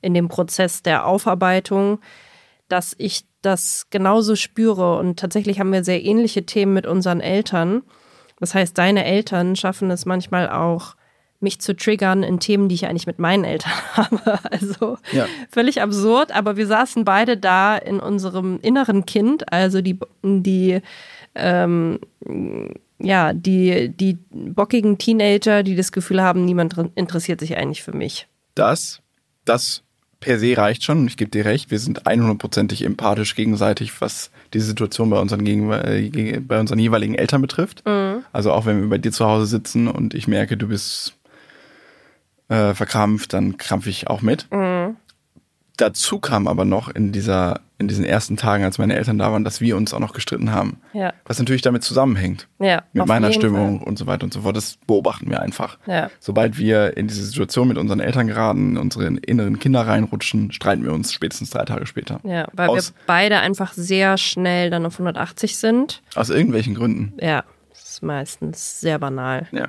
[0.00, 1.98] in dem Prozess der Aufarbeitung,
[2.68, 4.98] dass ich das genauso spüre.
[4.98, 7.82] Und tatsächlich haben wir sehr ähnliche Themen mit unseren Eltern.
[8.40, 10.94] Das heißt, deine Eltern schaffen es manchmal auch,
[11.40, 14.38] mich zu triggern in Themen, die ich eigentlich mit meinen Eltern habe.
[14.50, 15.26] Also ja.
[15.50, 20.80] völlig absurd, aber wir saßen beide da in unserem inneren Kind, also die, die
[21.34, 22.00] ähm,
[23.00, 28.26] ja, die, die bockigen Teenager, die das Gefühl haben, niemand interessiert sich eigentlich für mich.
[28.54, 29.00] Das,
[29.44, 29.84] das
[30.20, 31.06] per se reicht schon.
[31.06, 36.40] Ich gebe dir recht, wir sind 100%ig empathisch gegenseitig, was die Situation bei unseren, äh,
[36.40, 37.86] bei unseren jeweiligen Eltern betrifft.
[37.86, 38.24] Mhm.
[38.32, 41.14] Also auch wenn wir bei dir zu Hause sitzen und ich merke, du bist
[42.48, 44.46] äh, verkrampft, dann krampfe ich auch mit.
[44.50, 44.77] Mhm.
[45.78, 49.44] Dazu kam aber noch in dieser in diesen ersten Tagen, als meine Eltern da waren,
[49.44, 50.80] dass wir uns auch noch gestritten haben.
[50.92, 51.12] Ja.
[51.24, 52.48] Was natürlich damit zusammenhängt.
[52.58, 53.88] Ja, mit meiner Stimmung Fall.
[53.88, 54.56] und so weiter und so fort.
[54.56, 55.78] Das beobachten wir einfach.
[55.86, 56.10] Ja.
[56.18, 60.84] Sobald wir in diese Situation mit unseren Eltern geraten, in unsere inneren Kinder reinrutschen, streiten
[60.84, 62.18] wir uns spätestens drei Tage später.
[62.24, 66.02] Ja, weil aus, wir beide einfach sehr schnell dann auf 180 sind.
[66.16, 67.12] Aus irgendwelchen Gründen.
[67.20, 69.46] Ja, das ist meistens sehr banal.
[69.52, 69.68] Ja.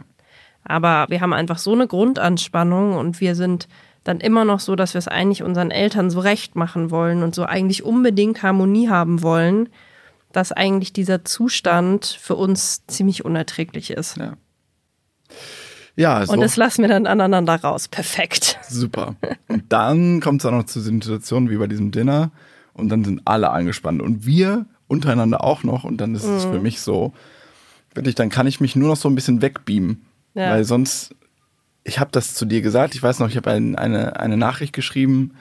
[0.63, 3.67] Aber wir haben einfach so eine Grundanspannung und wir sind
[4.03, 7.35] dann immer noch so, dass wir es eigentlich unseren Eltern so recht machen wollen und
[7.35, 9.69] so eigentlich unbedingt Harmonie haben wollen,
[10.31, 14.17] dass eigentlich dieser Zustand für uns ziemlich unerträglich ist.
[14.17, 14.33] Ja.
[15.95, 16.31] Ja, so.
[16.31, 17.89] Und das lassen wir dann aneinander raus.
[17.89, 18.57] Perfekt.
[18.69, 19.15] Super.
[19.49, 22.31] Und dann kommt es auch noch zu Situationen wie bei diesem Dinner
[22.73, 26.35] und dann sind alle angespannt und wir untereinander auch noch und dann ist mhm.
[26.37, 27.13] es für mich so,
[27.93, 30.05] wirklich, dann kann ich mich nur noch so ein bisschen wegbeamen.
[30.35, 30.51] Ja.
[30.51, 31.15] Weil sonst
[31.89, 32.95] ich habe das zu dir gesagt.
[32.95, 35.33] Ich weiß noch, ich habe ein, eine, eine Nachricht geschrieben,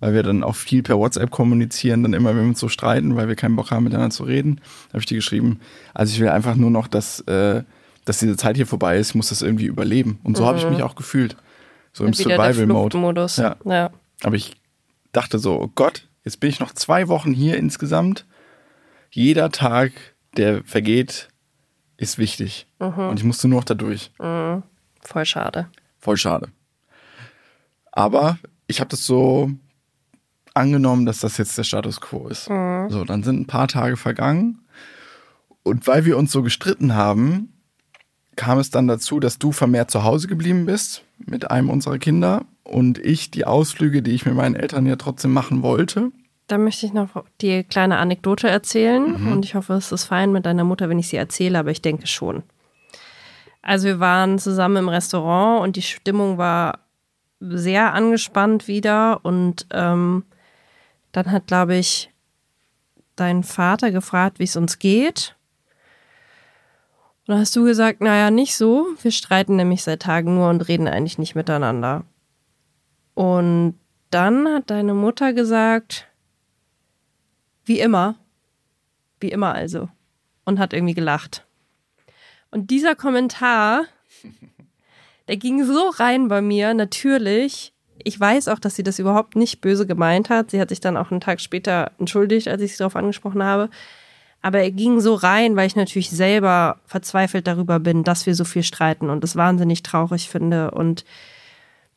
[0.00, 3.16] weil wir dann auch viel per WhatsApp kommunizieren, dann immer, wenn wir uns so streiten,
[3.16, 5.60] weil wir keinen Bock haben, miteinander zu reden, habe ich dir geschrieben.
[5.94, 7.62] Also ich will einfach nur noch, dass, äh,
[8.04, 9.10] dass diese Zeit hier vorbei ist.
[9.10, 10.20] Ich muss das irgendwie überleben.
[10.22, 10.46] Und so mhm.
[10.48, 11.36] habe ich mich auch gefühlt.
[11.92, 13.26] So im Survival-Mode.
[13.36, 13.56] Ja.
[13.64, 13.90] ja.
[14.22, 14.52] Aber ich
[15.12, 18.26] dachte so, oh Gott, jetzt bin ich noch zwei Wochen hier insgesamt.
[19.10, 19.92] Jeder Tag,
[20.36, 21.28] der vergeht,
[21.96, 22.66] ist wichtig.
[22.78, 23.08] Mhm.
[23.08, 24.12] Und ich musste nur noch da durch.
[24.20, 24.62] Mhm.
[25.00, 25.68] Voll schade.
[26.06, 26.50] Voll schade.
[27.90, 28.38] Aber
[28.68, 29.50] ich habe das so
[30.54, 32.48] angenommen, dass das jetzt der Status quo ist.
[32.48, 32.90] Mhm.
[32.90, 34.60] So, dann sind ein paar Tage vergangen.
[35.64, 37.52] Und weil wir uns so gestritten haben,
[38.36, 42.44] kam es dann dazu, dass du vermehrt zu Hause geblieben bist mit einem unserer Kinder
[42.62, 46.12] und ich die Ausflüge, die ich mit meinen Eltern ja trotzdem machen wollte.
[46.46, 49.32] Da möchte ich noch die kleine Anekdote erzählen mhm.
[49.32, 51.82] und ich hoffe, es ist fein mit deiner Mutter, wenn ich sie erzähle, aber ich
[51.82, 52.44] denke schon.
[53.66, 56.78] Also wir waren zusammen im Restaurant und die Stimmung war
[57.40, 59.24] sehr angespannt wieder.
[59.24, 60.24] Und ähm,
[61.10, 62.12] dann hat, glaube ich,
[63.16, 65.34] dein Vater gefragt, wie es uns geht.
[67.26, 68.86] Und dann hast du gesagt, naja, nicht so.
[69.02, 72.04] Wir streiten nämlich seit Tagen nur und reden eigentlich nicht miteinander.
[73.14, 76.06] Und dann hat deine Mutter gesagt,
[77.64, 78.14] wie immer.
[79.18, 79.88] Wie immer also.
[80.44, 81.45] Und hat irgendwie gelacht.
[82.50, 83.84] Und dieser Kommentar,
[85.28, 87.72] der ging so rein bei mir, natürlich.
[88.02, 90.50] Ich weiß auch, dass sie das überhaupt nicht böse gemeint hat.
[90.50, 93.68] Sie hat sich dann auch einen Tag später entschuldigt, als ich sie darauf angesprochen habe.
[94.42, 98.44] Aber er ging so rein, weil ich natürlich selber verzweifelt darüber bin, dass wir so
[98.44, 100.70] viel streiten und es wahnsinnig traurig finde.
[100.70, 101.04] Und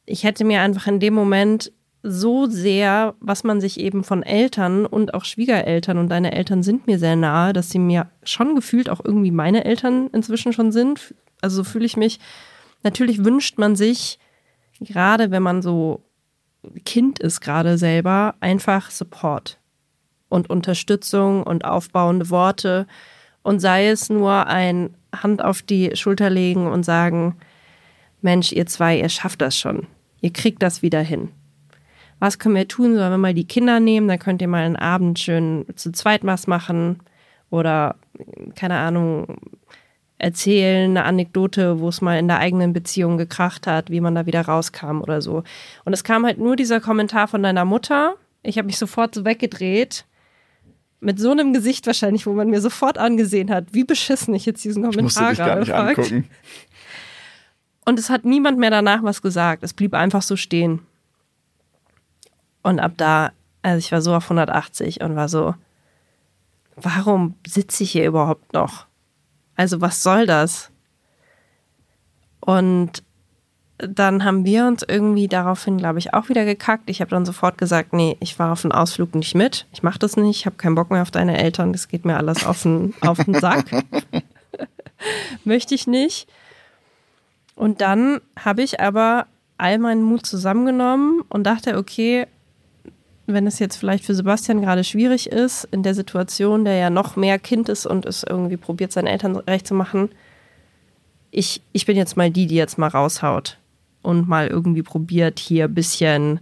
[0.05, 4.85] ich hätte mir einfach in dem Moment so sehr, was man sich eben von Eltern
[4.85, 8.89] und auch Schwiegereltern und deine Eltern sind mir sehr nahe, dass sie mir schon gefühlt
[8.89, 11.13] auch irgendwie meine Eltern inzwischen schon sind.
[11.41, 12.19] Also so fühle ich mich.
[12.83, 14.17] Natürlich wünscht man sich,
[14.79, 16.01] gerade wenn man so
[16.85, 19.59] Kind ist gerade selber, einfach Support
[20.29, 22.87] und Unterstützung und aufbauende Worte
[23.43, 27.37] und sei es nur ein Hand auf die Schulter legen und sagen,
[28.21, 29.87] Mensch, ihr zwei, ihr schafft das schon.
[30.21, 31.29] Ihr kriegt das wieder hin.
[32.19, 32.95] Was können wir tun?
[32.95, 34.07] Sollen wir mal die Kinder nehmen?
[34.07, 36.99] Dann könnt ihr mal einen Abend schön zu zweit was machen.
[37.49, 37.95] Oder,
[38.55, 39.37] keine Ahnung,
[40.19, 44.25] erzählen, eine Anekdote, wo es mal in der eigenen Beziehung gekracht hat, wie man da
[44.25, 45.43] wieder rauskam oder so.
[45.85, 48.15] Und es kam halt nur dieser Kommentar von deiner Mutter.
[48.43, 50.05] Ich habe mich sofort so weggedreht.
[50.99, 54.63] Mit so einem Gesicht wahrscheinlich, wo man mir sofort angesehen hat, wie beschissen ich jetzt
[54.65, 56.29] diesen Kommentar ich gerade gar nicht angucken.
[57.85, 59.63] Und es hat niemand mehr danach was gesagt.
[59.63, 60.81] Es blieb einfach so stehen.
[62.63, 65.55] Und ab da, also ich war so auf 180 und war so,
[66.75, 68.85] warum sitze ich hier überhaupt noch?
[69.55, 70.71] Also was soll das?
[72.39, 73.03] Und
[73.77, 76.89] dann haben wir uns irgendwie daraufhin, glaube ich, auch wieder gekackt.
[76.89, 79.67] Ich habe dann sofort gesagt, nee, ich war auf den Ausflug nicht mit.
[79.71, 80.39] Ich mache das nicht.
[80.39, 81.71] Ich habe keinen Bock mehr auf deine Eltern.
[81.71, 83.65] Das geht mir alles auf den, auf den Sack.
[85.45, 86.27] Möchte ich nicht.
[87.55, 92.27] Und dann habe ich aber all meinen Mut zusammengenommen und dachte, okay,
[93.33, 97.15] wenn es jetzt vielleicht für Sebastian gerade schwierig ist, in der Situation, der ja noch
[97.15, 100.09] mehr Kind ist und es irgendwie probiert, seinen Eltern recht zu machen,
[101.31, 103.57] ich, ich bin jetzt mal die, die jetzt mal raushaut
[104.01, 106.39] und mal irgendwie probiert, hier ein bisschen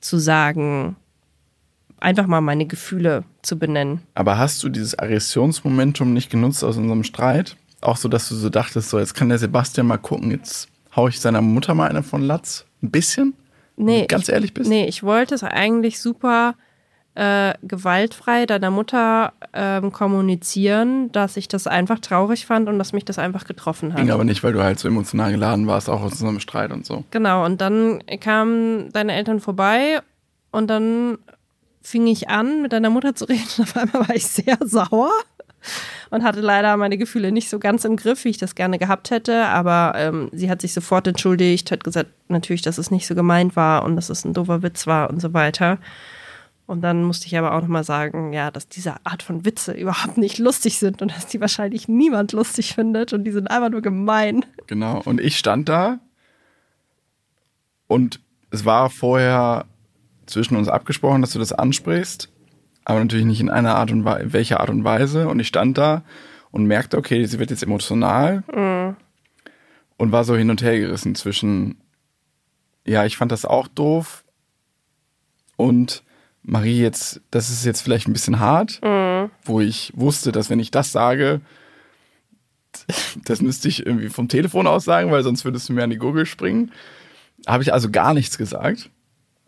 [0.00, 0.96] zu sagen,
[2.00, 4.02] einfach mal meine Gefühle zu benennen.
[4.14, 7.56] Aber hast du dieses Aggressionsmomentum nicht genutzt aus unserem Streit?
[7.80, 11.08] auch so, dass du so dachtest, so jetzt kann der Sebastian mal gucken, jetzt hau
[11.08, 12.64] ich seiner Mutter mal eine von Latz?
[12.82, 13.34] Ein bisschen?
[13.78, 14.06] Nee.
[14.06, 14.68] Ganz ich, ehrlich bist?
[14.68, 16.54] Nee, ich wollte es eigentlich super
[17.14, 23.04] äh, gewaltfrei deiner Mutter ähm, kommunizieren, dass ich das einfach traurig fand und dass mich
[23.04, 24.00] das einfach getroffen hat.
[24.00, 26.86] Ging aber nicht, weil du halt so emotional geladen warst, auch aus unserem Streit und
[26.86, 27.04] so.
[27.10, 30.00] Genau, und dann kamen deine Eltern vorbei
[30.52, 31.18] und dann
[31.82, 35.10] fing ich an, mit deiner Mutter zu reden und auf einmal war ich sehr sauer
[36.10, 39.10] und hatte leider meine Gefühle nicht so ganz im Griff, wie ich das gerne gehabt
[39.10, 39.46] hätte.
[39.46, 43.56] Aber ähm, sie hat sich sofort entschuldigt, hat gesagt, natürlich, dass es nicht so gemeint
[43.56, 45.78] war und dass es ein doofer Witz war und so weiter.
[46.66, 50.18] Und dann musste ich aber auch nochmal sagen, ja, dass diese Art von Witze überhaupt
[50.18, 53.80] nicht lustig sind und dass die wahrscheinlich niemand lustig findet und die sind einfach nur
[53.80, 54.44] gemein.
[54.66, 55.00] Genau.
[55.04, 55.98] Und ich stand da
[57.86, 59.64] und es war vorher
[60.26, 62.28] zwischen uns abgesprochen, dass du das ansprichst
[62.88, 65.28] aber natürlich nicht in einer Art und Weise, welcher Art und Weise.
[65.28, 66.04] Und ich stand da
[66.50, 68.96] und merkte, okay, sie wird jetzt emotional mhm.
[69.98, 71.82] und war so hin und her gerissen zwischen,
[72.86, 74.24] ja, ich fand das auch doof
[75.56, 76.02] und
[76.42, 79.30] Marie jetzt, das ist jetzt vielleicht ein bisschen hart, mhm.
[79.44, 81.42] wo ich wusste, dass wenn ich das sage,
[83.26, 85.98] das müsste ich irgendwie vom Telefon aus sagen, weil sonst würdest du mir an die
[85.98, 86.72] Gurgel springen.
[87.46, 88.88] Habe ich also gar nichts gesagt.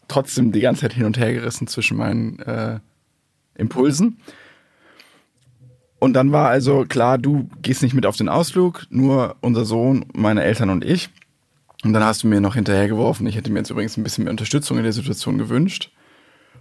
[0.08, 2.80] Trotzdem die ganze Zeit hin und her gerissen zwischen meinen äh,
[3.60, 4.18] Impulsen.
[6.00, 10.06] Und dann war also klar, du gehst nicht mit auf den Ausflug, nur unser Sohn,
[10.12, 11.10] meine Eltern und ich.
[11.84, 14.30] Und dann hast du mir noch hinterhergeworfen, ich hätte mir jetzt übrigens ein bisschen mehr
[14.30, 15.90] Unterstützung in der Situation gewünscht.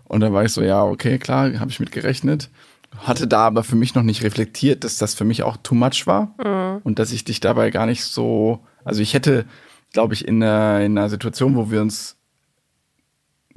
[0.05, 2.49] Und dann war ich so, ja, okay, klar, habe ich mit gerechnet.
[2.97, 6.07] Hatte da aber für mich noch nicht reflektiert, dass das für mich auch too much
[6.07, 6.33] war.
[6.43, 6.81] Mhm.
[6.83, 9.45] Und dass ich dich dabei gar nicht so, also ich hätte,
[9.93, 12.17] glaube ich, in einer, in einer Situation, wo wir uns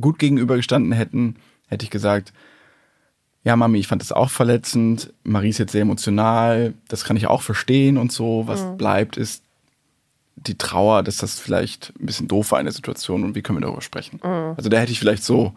[0.01, 1.37] gut gegenübergestanden hätten,
[1.69, 2.33] hätte ich gesagt,
[3.45, 5.13] ja, Mami, ich fand das auch verletzend.
[5.25, 6.75] Marie ist jetzt sehr emotional.
[6.89, 8.47] Das kann ich auch verstehen und so.
[8.47, 8.77] Was mhm.
[8.77, 9.43] bleibt, ist
[10.37, 13.59] die Trauer, dass das vielleicht ein bisschen doof war in der Situation und wie können
[13.59, 14.21] wir darüber sprechen.
[14.23, 14.55] Mhm.
[14.57, 15.53] Also da hätte ich vielleicht so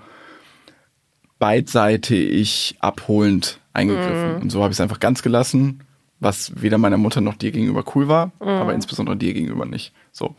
[1.38, 4.36] beidseitig abholend eingegriffen.
[4.36, 4.42] Mhm.
[4.42, 5.82] Und so habe ich es einfach ganz gelassen,
[6.20, 8.48] was weder meiner Mutter noch dir gegenüber cool war, mhm.
[8.48, 9.94] aber insbesondere dir gegenüber nicht.
[10.12, 10.36] So.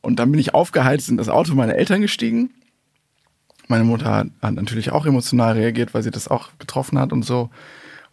[0.00, 2.50] Und dann bin ich aufgeheizt in das Auto meiner Eltern gestiegen
[3.68, 7.24] meine Mutter hat, hat natürlich auch emotional reagiert, weil sie das auch getroffen hat und
[7.24, 7.50] so.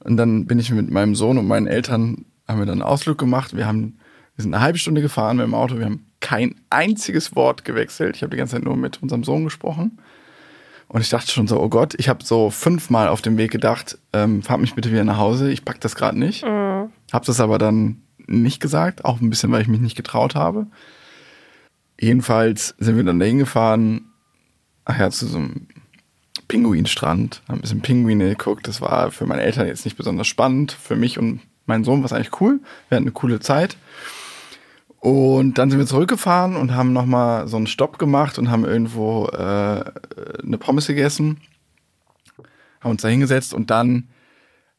[0.03, 3.17] Und dann bin ich mit meinem Sohn und meinen Eltern, haben wir dann einen Ausflug
[3.17, 3.55] gemacht.
[3.55, 3.97] Wir haben,
[4.35, 5.77] wir sind eine halbe Stunde gefahren mit dem Auto.
[5.77, 8.15] Wir haben kein einziges Wort gewechselt.
[8.15, 9.99] Ich habe die ganze Zeit nur mit unserem Sohn gesprochen.
[10.87, 13.97] Und ich dachte schon so, oh Gott, ich habe so fünfmal auf dem Weg gedacht,
[14.11, 16.43] ähm, fahr mich bitte wieder nach Hause, ich pack das gerade nicht.
[16.43, 16.91] Mhm.
[17.11, 20.67] Habe das aber dann nicht gesagt, auch ein bisschen, weil ich mich nicht getraut habe.
[21.99, 24.12] Jedenfalls sind wir dann dahin gefahren
[24.85, 25.67] ach ja, zu so einem
[26.47, 28.67] Pinguinstrand, haben ein bisschen Pinguine geguckt.
[28.67, 30.71] Das war für meine Eltern jetzt nicht besonders spannend.
[30.71, 32.59] Für mich und meinen Sohn war es eigentlich cool.
[32.89, 33.77] Wir hatten eine coole Zeit.
[34.99, 39.27] Und dann sind wir zurückgefahren und haben nochmal so einen Stopp gemacht und haben irgendwo
[39.27, 41.41] äh, eine Pommes gegessen,
[42.79, 44.07] haben uns da hingesetzt und dann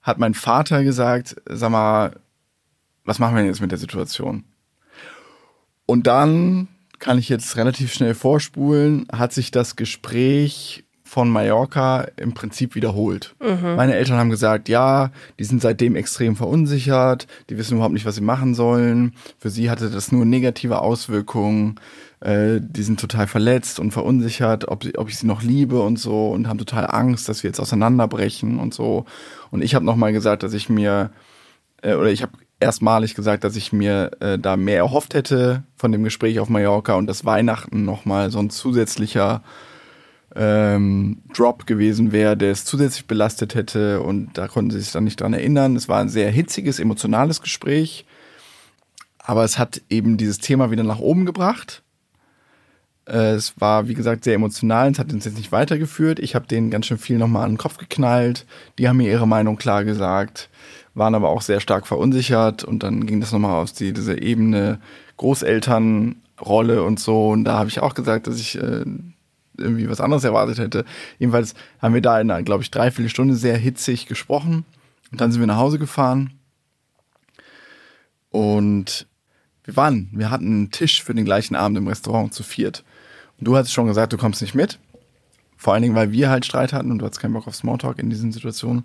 [0.00, 2.20] hat mein Vater gesagt, sag mal,
[3.04, 4.44] was machen wir jetzt mit der Situation?
[5.84, 12.34] Und dann kann ich jetzt relativ schnell vorspulen, hat sich das Gespräch von Mallorca im
[12.34, 13.36] Prinzip wiederholt.
[13.40, 13.76] Mhm.
[13.76, 18.16] Meine Eltern haben gesagt, ja, die sind seitdem extrem verunsichert, die wissen überhaupt nicht, was
[18.16, 19.14] sie machen sollen.
[19.38, 21.76] Für sie hatte das nur negative Auswirkungen.
[22.18, 25.98] Äh, die sind total verletzt und verunsichert, ob, sie, ob ich sie noch liebe und
[25.98, 29.04] so und haben total Angst, dass wir jetzt auseinanderbrechen und so.
[29.50, 31.10] Und ich habe nochmal gesagt, dass ich mir,
[31.82, 35.92] äh, oder ich habe erstmalig gesagt, dass ich mir äh, da mehr erhofft hätte von
[35.92, 39.42] dem Gespräch auf Mallorca und dass Weihnachten nochmal so ein zusätzlicher
[40.34, 45.04] ähm, Drop gewesen wäre, der es zusätzlich belastet hätte und da konnten sie sich dann
[45.04, 45.76] nicht dran erinnern.
[45.76, 48.04] Es war ein sehr hitziges, emotionales Gespräch,
[49.18, 51.82] aber es hat eben dieses Thema wieder nach oben gebracht.
[53.06, 54.90] Äh, es war, wie gesagt, sehr emotional.
[54.90, 56.18] Es hat uns jetzt nicht weitergeführt.
[56.18, 58.46] Ich habe denen ganz schön viel nochmal an den Kopf geknallt.
[58.78, 60.48] Die haben mir ihre Meinung klar gesagt,
[60.94, 62.64] waren aber auch sehr stark verunsichert.
[62.64, 64.80] Und dann ging das nochmal auf die, diese Ebene
[65.16, 67.30] Großelternrolle und so.
[67.30, 68.84] Und da habe ich auch gesagt, dass ich äh,
[69.56, 70.84] irgendwie was anderes erwartet hätte.
[71.18, 74.64] Jedenfalls haben wir da in einer, glaube ich, dreiviertel Stunde sehr hitzig gesprochen.
[75.10, 76.32] Und dann sind wir nach Hause gefahren.
[78.30, 79.06] Und
[79.64, 82.84] wir waren, wir hatten einen Tisch für den gleichen Abend im Restaurant zu viert.
[83.38, 84.78] Und du hattest schon gesagt, du kommst nicht mit.
[85.56, 87.98] Vor allen Dingen, weil wir halt Streit hatten und du hattest keinen Bock auf Smalltalk
[87.98, 88.84] in diesen Situationen.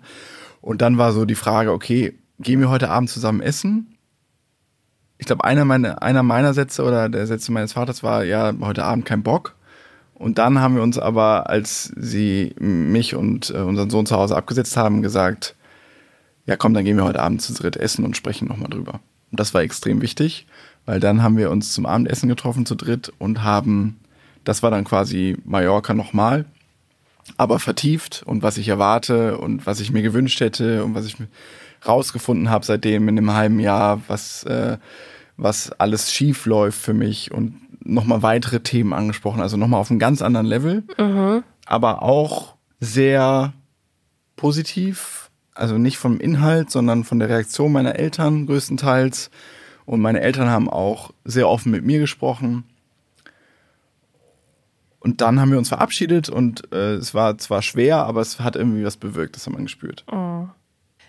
[0.60, 3.96] Und dann war so die Frage, okay, gehen wir heute Abend zusammen essen?
[5.18, 8.84] Ich glaube, einer meiner, einer meiner Sätze oder der Sätze meines Vaters war, ja, heute
[8.84, 9.54] Abend kein Bock.
[10.14, 14.36] Und dann haben wir uns aber, als sie mich und äh, unseren Sohn zu Hause
[14.36, 15.56] abgesetzt haben, gesagt,
[16.46, 19.00] ja komm, dann gehen wir heute Abend zu dritt essen und sprechen nochmal drüber.
[19.30, 20.46] Und das war extrem wichtig,
[20.84, 24.00] weil dann haben wir uns zum Abendessen getroffen zu dritt und haben,
[24.44, 26.44] das war dann quasi Mallorca nochmal,
[27.36, 31.16] aber vertieft und was ich erwarte und was ich mir gewünscht hätte und was ich
[31.86, 34.78] rausgefunden habe seitdem in einem halben Jahr, was, äh,
[35.36, 39.98] was alles schief läuft für mich und nochmal weitere Themen angesprochen, also nochmal auf einem
[39.98, 41.42] ganz anderen Level, mhm.
[41.66, 43.52] aber auch sehr
[44.36, 49.30] positiv, also nicht vom Inhalt, sondern von der Reaktion meiner Eltern größtenteils.
[49.84, 52.64] Und meine Eltern haben auch sehr offen mit mir gesprochen.
[55.00, 58.54] Und dann haben wir uns verabschiedet und äh, es war zwar schwer, aber es hat
[58.54, 60.04] irgendwie was bewirkt, das hat man gespürt.
[60.12, 60.46] Oh.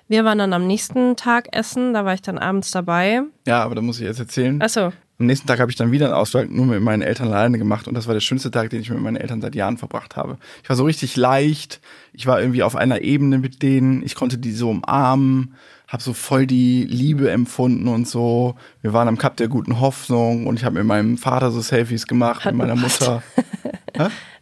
[0.08, 3.22] Wir waren dann am nächsten Tag essen, da war ich dann abends dabei.
[3.46, 4.62] Ja, aber da muss ich jetzt erzählen.
[4.62, 4.92] Achso.
[5.20, 7.88] Am nächsten Tag habe ich dann wieder einen Ausflug nur mit meinen Eltern alleine gemacht
[7.88, 10.38] und das war der schönste Tag, den ich mit meinen Eltern seit Jahren verbracht habe.
[10.64, 11.80] Ich war so richtig leicht,
[12.12, 15.56] ich war irgendwie auf einer Ebene mit denen, ich konnte die so umarmen,
[15.88, 18.56] habe so voll die Liebe empfunden und so.
[18.82, 22.08] Wir waren am Cup der guten Hoffnung und ich habe mit meinem Vater so Selfies
[22.08, 23.10] gemacht, hat mit meiner gepasst.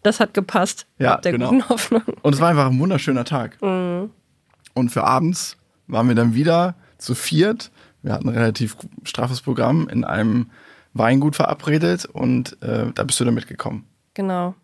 [0.02, 0.88] Das hat gepasst.
[0.98, 1.50] Ja, der genau.
[1.50, 2.04] guten Hoffnung.
[2.22, 3.62] Und es war einfach ein wunderschöner Tag.
[3.62, 4.12] Mhm.
[4.74, 5.58] Und für abends
[5.88, 7.72] waren wir dann wieder zu viert.
[8.02, 10.52] Wir hatten ein relativ straffes Programm in einem
[10.94, 13.86] Weingut verabredet und äh, da bist du dann mitgekommen.
[14.14, 14.56] Genau.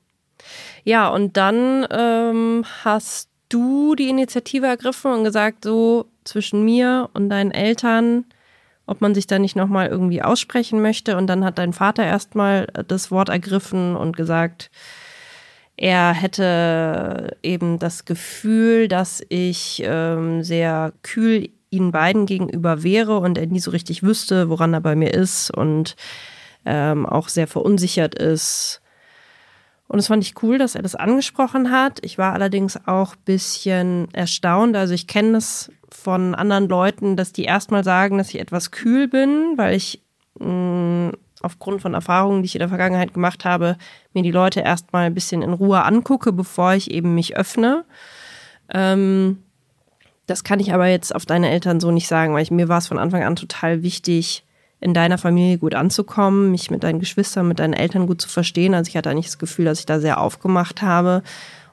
[0.83, 7.29] Ja, und dann ähm, hast du die Initiative ergriffen und gesagt, so zwischen mir und
[7.29, 8.25] deinen Eltern,
[8.87, 11.17] ob man sich da nicht nochmal irgendwie aussprechen möchte.
[11.17, 14.69] Und dann hat dein Vater erstmal das Wort ergriffen und gesagt,
[15.77, 23.37] er hätte eben das Gefühl, dass ich ähm, sehr kühl ihnen beiden gegenüber wäre und
[23.37, 25.95] er nie so richtig wüsste, woran er bei mir ist und
[26.65, 28.81] ähm, auch sehr verunsichert ist.
[29.87, 31.99] Und es fand ich cool, dass er das angesprochen hat.
[32.03, 34.75] Ich war allerdings auch ein bisschen erstaunt.
[34.75, 39.07] Also ich kenne das von anderen Leuten, dass die erstmal sagen, dass ich etwas kühl
[39.07, 40.01] bin, weil ich
[40.39, 41.09] mm,
[41.41, 43.77] aufgrund von Erfahrungen, die ich in der Vergangenheit gemacht habe,
[44.13, 47.85] mir die Leute erstmal ein bisschen in Ruhe angucke, bevor ich eben mich öffne.
[48.73, 49.43] Ähm,
[50.27, 52.79] das kann ich aber jetzt auf deine Eltern so nicht sagen, weil ich, mir war
[52.79, 54.43] es von Anfang an total wichtig,
[54.81, 58.73] in deiner Familie gut anzukommen, mich mit deinen Geschwistern, mit deinen Eltern gut zu verstehen.
[58.73, 61.23] Also ich hatte eigentlich das Gefühl, dass ich da sehr aufgemacht habe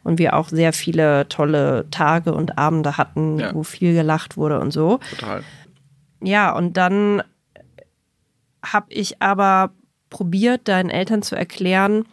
[0.04, 3.54] und wir auch sehr viele tolle Tage und Abende hatten, ja.
[3.54, 4.98] wo viel gelacht wurde und so.
[5.10, 5.42] Total.
[6.20, 7.22] Ja, und dann
[8.64, 9.70] habe ich aber
[10.10, 12.04] probiert, deinen Eltern zu erklären,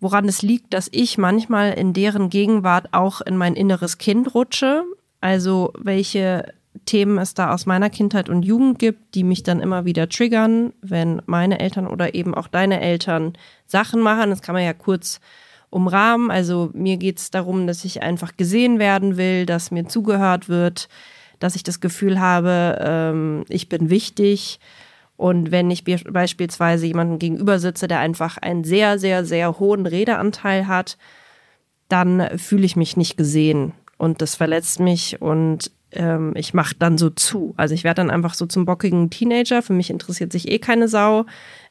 [0.00, 4.84] woran es liegt, dass ich manchmal in deren Gegenwart auch in mein inneres Kind rutsche
[5.20, 6.52] also welche
[6.84, 10.72] Themen es da aus meiner Kindheit und Jugend gibt, die mich dann immer wieder triggern,
[10.82, 13.32] wenn meine Eltern oder eben auch deine Eltern
[13.66, 14.30] Sachen machen.
[14.30, 15.20] Das kann man ja kurz
[15.76, 16.30] umrahmen.
[16.30, 20.88] Also mir geht es darum, dass ich einfach gesehen werden will, dass mir zugehört wird,
[21.38, 24.58] dass ich das Gefühl habe, ähm, ich bin wichtig.
[25.18, 30.66] Und wenn ich beispielsweise jemandem gegenüber sitze, der einfach einen sehr, sehr, sehr hohen Redeanteil
[30.66, 30.96] hat,
[31.88, 36.98] dann fühle ich mich nicht gesehen und das verletzt mich und ähm, ich mache dann
[36.98, 37.54] so zu.
[37.56, 39.62] Also ich werde dann einfach so zum bockigen Teenager.
[39.62, 41.26] Für mich interessiert sich eh keine Sau.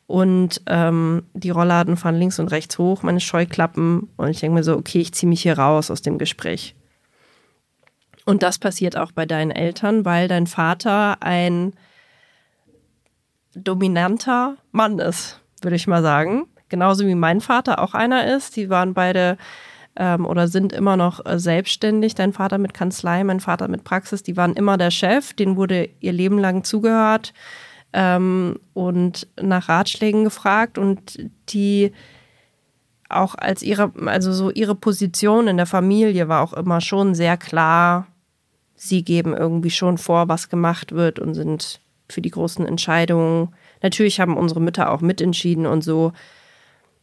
[0.07, 4.09] Und ähm, die Rollladen fahren links und rechts hoch, meine Scheuklappen.
[4.17, 6.75] Und ich denke mir so, okay, ich ziehe mich hier raus aus dem Gespräch.
[8.25, 11.73] Und das passiert auch bei deinen Eltern, weil dein Vater ein
[13.55, 16.47] dominanter Mann ist, würde ich mal sagen.
[16.69, 18.55] Genauso wie mein Vater auch einer ist.
[18.55, 19.37] Die waren beide
[19.95, 22.15] ähm, oder sind immer noch äh, selbstständig.
[22.15, 25.89] Dein Vater mit Kanzlei, mein Vater mit Praxis, die waren immer der Chef, denen wurde
[25.99, 27.33] ihr Leben lang zugehört
[27.95, 31.17] ähm, und nach Ratschlägen gefragt und
[31.49, 31.93] die
[33.07, 37.37] auch als ihre, also so ihre Position in der Familie war auch immer schon sehr
[37.37, 38.07] klar.
[38.75, 41.79] Sie geben irgendwie schon vor, was gemacht wird und sind
[42.09, 43.55] für die großen Entscheidungen.
[43.81, 46.11] Natürlich haben unsere Mütter auch mitentschieden und so.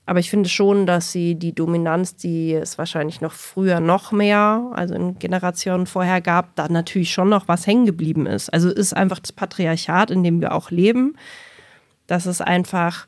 [0.04, 4.70] Aber ich finde schon, dass sie die Dominanz, die es wahrscheinlich noch früher noch mehr,
[4.72, 8.52] also in Generationen vorher gab, da natürlich schon noch was hängen geblieben ist.
[8.52, 11.16] Also ist einfach das Patriarchat, in dem wir auch leben,
[12.08, 13.06] dass es einfach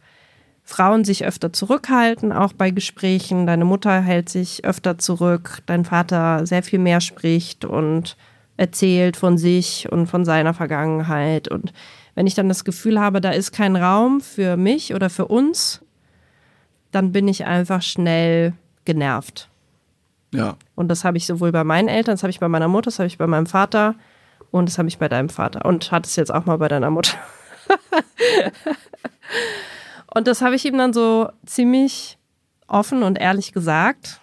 [0.63, 3.47] Frauen sich öfter zurückhalten, auch bei Gesprächen.
[3.47, 8.17] Deine Mutter hält sich öfter zurück, dein Vater sehr viel mehr spricht und
[8.57, 11.49] erzählt von sich und von seiner Vergangenheit.
[11.49, 11.73] Und
[12.15, 15.84] wenn ich dann das Gefühl habe, da ist kein Raum für mich oder für uns,
[16.95, 18.53] dann bin ich einfach schnell
[18.85, 19.49] genervt.
[20.33, 20.57] Ja.
[20.75, 22.99] Und das habe ich sowohl bei meinen Eltern, das habe ich bei meiner Mutter, das
[22.99, 23.95] habe ich bei meinem Vater
[24.51, 25.65] und das habe ich bei deinem Vater.
[25.65, 27.17] Und hat es jetzt auch mal bei deiner Mutter.
[30.15, 32.19] und das habe ich ihm dann so ziemlich
[32.67, 34.21] offen und ehrlich gesagt,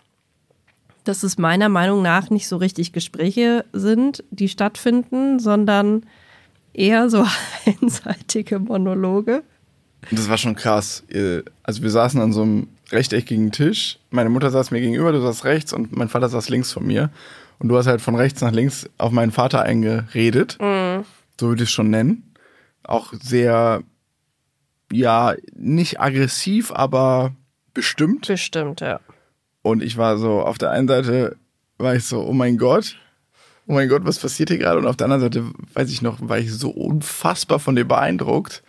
[1.03, 6.05] dass es meiner Meinung nach nicht so richtig Gespräche sind, die stattfinden, sondern
[6.73, 7.25] eher so
[7.65, 9.43] einseitige Monologe.
[10.09, 11.03] Das war schon krass.
[11.63, 13.99] Also wir saßen an so einem rechteckigen Tisch.
[14.09, 17.11] Meine Mutter saß mir gegenüber, du saß rechts und mein Vater saß links von mir.
[17.59, 20.57] Und du hast halt von rechts nach links auf meinen Vater eingeredet.
[20.59, 21.05] Mhm.
[21.39, 22.33] So würde ich es schon nennen.
[22.83, 23.83] Auch sehr,
[24.91, 27.35] ja, nicht aggressiv, aber
[27.75, 28.27] bestimmt.
[28.27, 28.99] Bestimmt, ja.
[29.61, 31.37] Und ich war so, auf der einen Seite
[31.77, 32.97] war ich so, oh mein Gott,
[33.67, 34.79] oh mein Gott, was passiert hier gerade?
[34.79, 35.45] Und auf der anderen Seite,
[35.75, 38.63] weiß ich noch, war ich so unfassbar von dir beeindruckt,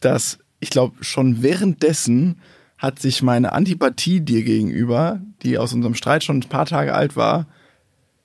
[0.00, 2.40] dass ich glaube, schon währenddessen
[2.78, 7.16] hat sich meine Antipathie dir gegenüber, die aus unserem Streit schon ein paar Tage alt
[7.16, 7.46] war,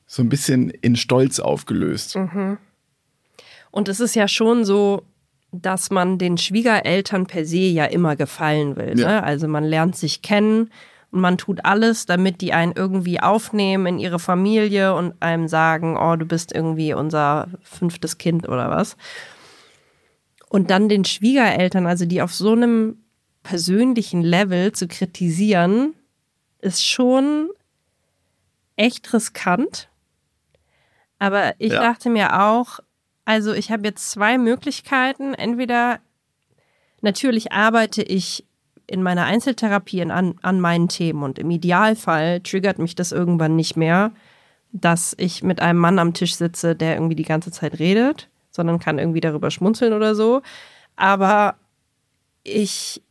[0.05, 2.15] so ein bisschen in Stolz aufgelöst.
[2.15, 2.57] Mhm.
[3.71, 5.03] Und es ist ja schon so,
[5.51, 8.99] dass man den Schwiegereltern per se ja immer gefallen will.
[8.99, 9.07] Ja.
[9.07, 9.23] Ne?
[9.23, 10.69] Also man lernt sich kennen
[11.11, 15.97] und man tut alles, damit die einen irgendwie aufnehmen in ihre Familie und einem sagen,
[15.97, 18.97] oh, du bist irgendwie unser fünftes Kind oder was.
[20.53, 22.99] Und dann den Schwiegereltern, also die auf so einem
[23.41, 25.95] persönlichen Level zu kritisieren,
[26.59, 27.49] ist schon
[28.75, 29.89] echt riskant.
[31.17, 31.81] Aber ich ja.
[31.81, 32.81] dachte mir auch,
[33.25, 35.33] also ich habe jetzt zwei Möglichkeiten.
[35.33, 35.99] Entweder
[37.01, 38.45] natürlich arbeite ich
[38.85, 43.75] in meiner Einzeltherapie an, an meinen Themen und im Idealfall triggert mich das irgendwann nicht
[43.75, 44.11] mehr,
[44.71, 48.79] dass ich mit einem Mann am Tisch sitze, der irgendwie die ganze Zeit redet sondern
[48.79, 50.41] kann irgendwie darüber schmunzeln oder so.
[50.95, 51.55] Aber
[52.43, 53.01] ich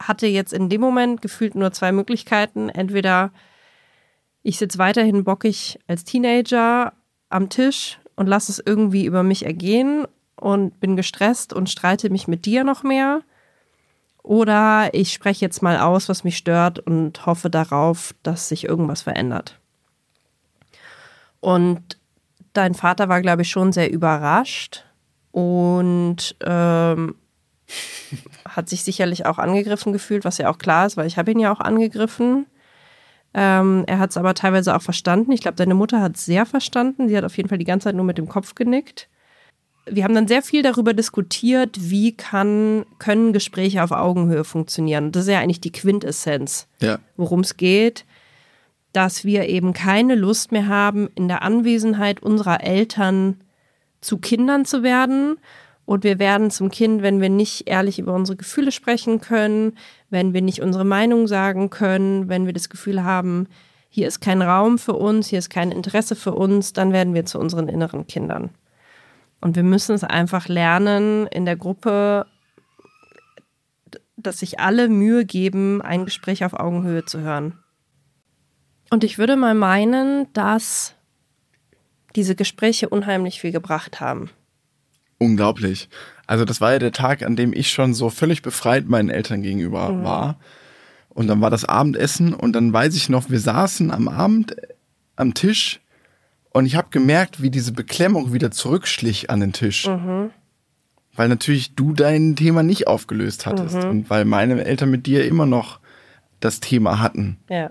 [0.00, 2.68] hatte jetzt in dem Moment gefühlt nur zwei Möglichkeiten.
[2.68, 3.30] Entweder
[4.42, 6.92] ich sitze weiterhin bockig als Teenager
[7.28, 10.06] am Tisch und lasse es irgendwie über mich ergehen
[10.36, 13.22] und bin gestresst und streite mich mit dir noch mehr.
[14.22, 19.02] Oder ich spreche jetzt mal aus, was mich stört und hoffe darauf, dass sich irgendwas
[19.02, 19.58] verändert.
[21.40, 21.98] Und
[22.54, 24.84] dein Vater war, glaube ich, schon sehr überrascht
[25.32, 27.16] und ähm,
[28.48, 31.40] hat sich sicherlich auch angegriffen gefühlt, was ja auch klar ist, weil ich habe ihn
[31.40, 32.46] ja auch angegriffen.
[33.34, 35.32] Ähm, er hat es aber teilweise auch verstanden.
[35.32, 37.08] Ich glaube, deine Mutter hat es sehr verstanden.
[37.08, 39.08] Sie hat auf jeden Fall die ganze Zeit nur mit dem Kopf genickt.
[39.86, 45.12] Wir haben dann sehr viel darüber diskutiert, wie kann, können Gespräche auf Augenhöhe funktionieren.
[45.12, 47.00] Das ist ja eigentlich die Quintessenz, ja.
[47.16, 48.06] worum es geht
[48.94, 53.42] dass wir eben keine Lust mehr haben, in der Anwesenheit unserer Eltern
[54.00, 55.36] zu Kindern zu werden.
[55.84, 59.76] Und wir werden zum Kind, wenn wir nicht ehrlich über unsere Gefühle sprechen können,
[60.10, 63.48] wenn wir nicht unsere Meinung sagen können, wenn wir das Gefühl haben,
[63.88, 67.26] hier ist kein Raum für uns, hier ist kein Interesse für uns, dann werden wir
[67.26, 68.50] zu unseren inneren Kindern.
[69.40, 72.26] Und wir müssen es einfach lernen, in der Gruppe,
[74.16, 77.58] dass sich alle Mühe geben, ein Gespräch auf Augenhöhe zu hören.
[78.90, 80.94] Und ich würde mal meinen, dass
[82.16, 84.30] diese Gespräche unheimlich viel gebracht haben.
[85.18, 85.88] Unglaublich.
[86.26, 89.42] Also das war ja der Tag, an dem ich schon so völlig befreit meinen Eltern
[89.42, 90.04] gegenüber mhm.
[90.04, 90.38] war.
[91.08, 94.56] Und dann war das Abendessen und dann weiß ich noch, wir saßen am Abend
[95.16, 95.80] am Tisch
[96.50, 99.86] und ich habe gemerkt, wie diese Beklemmung wieder zurückschlich an den Tisch.
[99.86, 100.30] Mhm.
[101.14, 103.90] Weil natürlich du dein Thema nicht aufgelöst hattest mhm.
[103.90, 105.78] und weil meine Eltern mit dir immer noch
[106.40, 107.38] das Thema hatten.
[107.48, 107.70] Ja.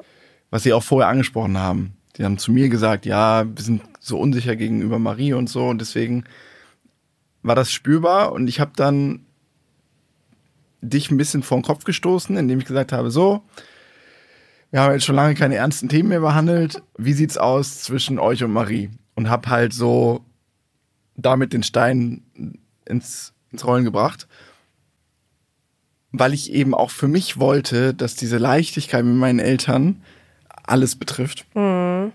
[0.53, 1.93] Was sie auch vorher angesprochen haben.
[2.15, 5.81] Die haben zu mir gesagt, ja, wir sind so unsicher gegenüber Marie und so und
[5.81, 6.25] deswegen
[7.41, 9.25] war das spürbar und ich habe dann
[10.79, 13.41] dich ein bisschen vor den Kopf gestoßen, indem ich gesagt habe, so,
[14.69, 16.83] wir haben jetzt schon lange keine ernsten Themen mehr behandelt.
[16.99, 18.91] Wie sieht's aus zwischen euch und Marie?
[19.15, 20.23] Und hab halt so
[21.15, 24.27] damit den Stein ins, ins Rollen gebracht.
[26.11, 30.03] Weil ich eben auch für mich wollte, dass diese Leichtigkeit mit meinen Eltern
[30.65, 31.45] alles betrifft.
[31.55, 32.11] Mhm.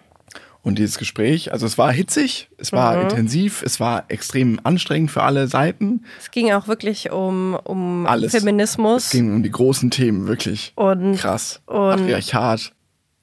[0.63, 3.03] Und dieses Gespräch, also es war hitzig, es war mhm.
[3.03, 6.05] intensiv, es war extrem anstrengend für alle Seiten.
[6.19, 8.33] Es ging auch wirklich um, um Alles.
[8.33, 9.07] Feminismus.
[9.07, 10.73] Es ging um die großen Themen, wirklich.
[10.75, 11.63] Und, Krass.
[11.67, 12.73] Und Patriarchat.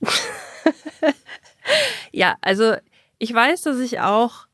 [2.11, 2.75] ja, also
[3.19, 4.47] ich weiß, dass ich auch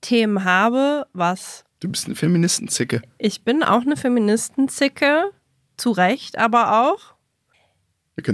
[0.00, 1.64] Themen habe, was.
[1.80, 3.02] Du bist eine Feministenzicke.
[3.18, 5.30] Ich bin auch eine Feministenzicke,
[5.76, 7.11] zu Recht aber auch.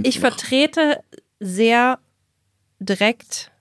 [0.03, 1.03] Ich vertrete
[1.39, 1.99] sehr
[2.79, 3.51] direkt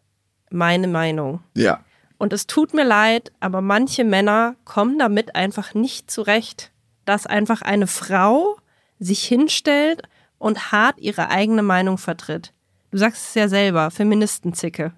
[0.50, 1.42] meine Meinung.
[1.54, 1.84] Ja.
[2.18, 6.72] Und es tut mir leid, aber manche Männer kommen damit einfach nicht zurecht,
[7.04, 8.56] dass einfach eine Frau
[8.98, 10.02] sich hinstellt
[10.38, 12.52] und hart ihre eigene Meinung vertritt.
[12.90, 14.92] Du sagst es ja selber, Feministenzicke.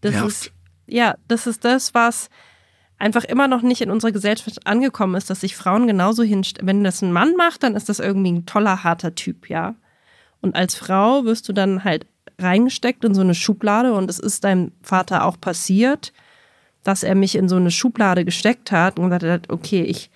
[0.00, 0.26] Das ja.
[0.26, 0.52] ist
[0.86, 2.28] ja, das ist das, was
[2.98, 6.68] einfach immer noch nicht in unserer Gesellschaft angekommen ist, dass sich Frauen genauso hinstellen.
[6.68, 9.74] Wenn das ein Mann macht, dann ist das irgendwie ein toller, harter Typ, ja.
[10.42, 12.06] Und als Frau wirst du dann halt
[12.38, 16.12] reingesteckt in so eine Schublade und es ist deinem Vater auch passiert,
[16.82, 20.10] dass er mich in so eine Schublade gesteckt hat und gesagt hat, okay, ich,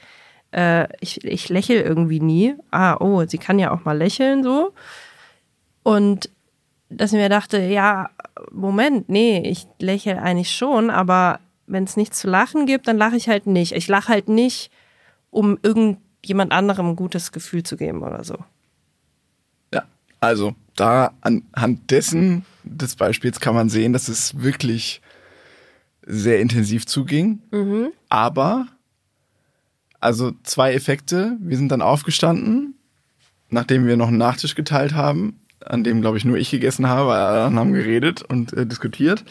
[0.53, 2.55] äh, ich, ich lächle irgendwie nie.
[2.71, 4.73] Ah, oh, sie kann ja auch mal lächeln so.
[5.85, 6.29] Und
[6.89, 8.11] dass ich mir dachte, ja,
[8.51, 13.17] Moment, nee, ich lächle eigentlich schon, aber wenn es nichts zu lachen gibt, dann lache
[13.17, 13.73] ich halt nicht.
[13.73, 14.71] Ich lache halt nicht,
[15.31, 18.37] um irgendjemand anderem ein gutes Gefühl zu geben oder so.
[20.21, 25.01] Also da anhand dessen des Beispiels kann man sehen, dass es wirklich
[26.07, 27.41] sehr intensiv zuging.
[27.51, 27.89] Mhm.
[28.09, 28.67] Aber,
[30.01, 31.37] also zwei Effekte.
[31.41, 32.75] Wir sind dann aufgestanden,
[33.51, 37.09] nachdem wir noch einen Nachtisch geteilt haben, an dem, glaube ich, nur ich gegessen habe,
[37.09, 39.25] weil alle anderen haben geredet und äh, diskutiert.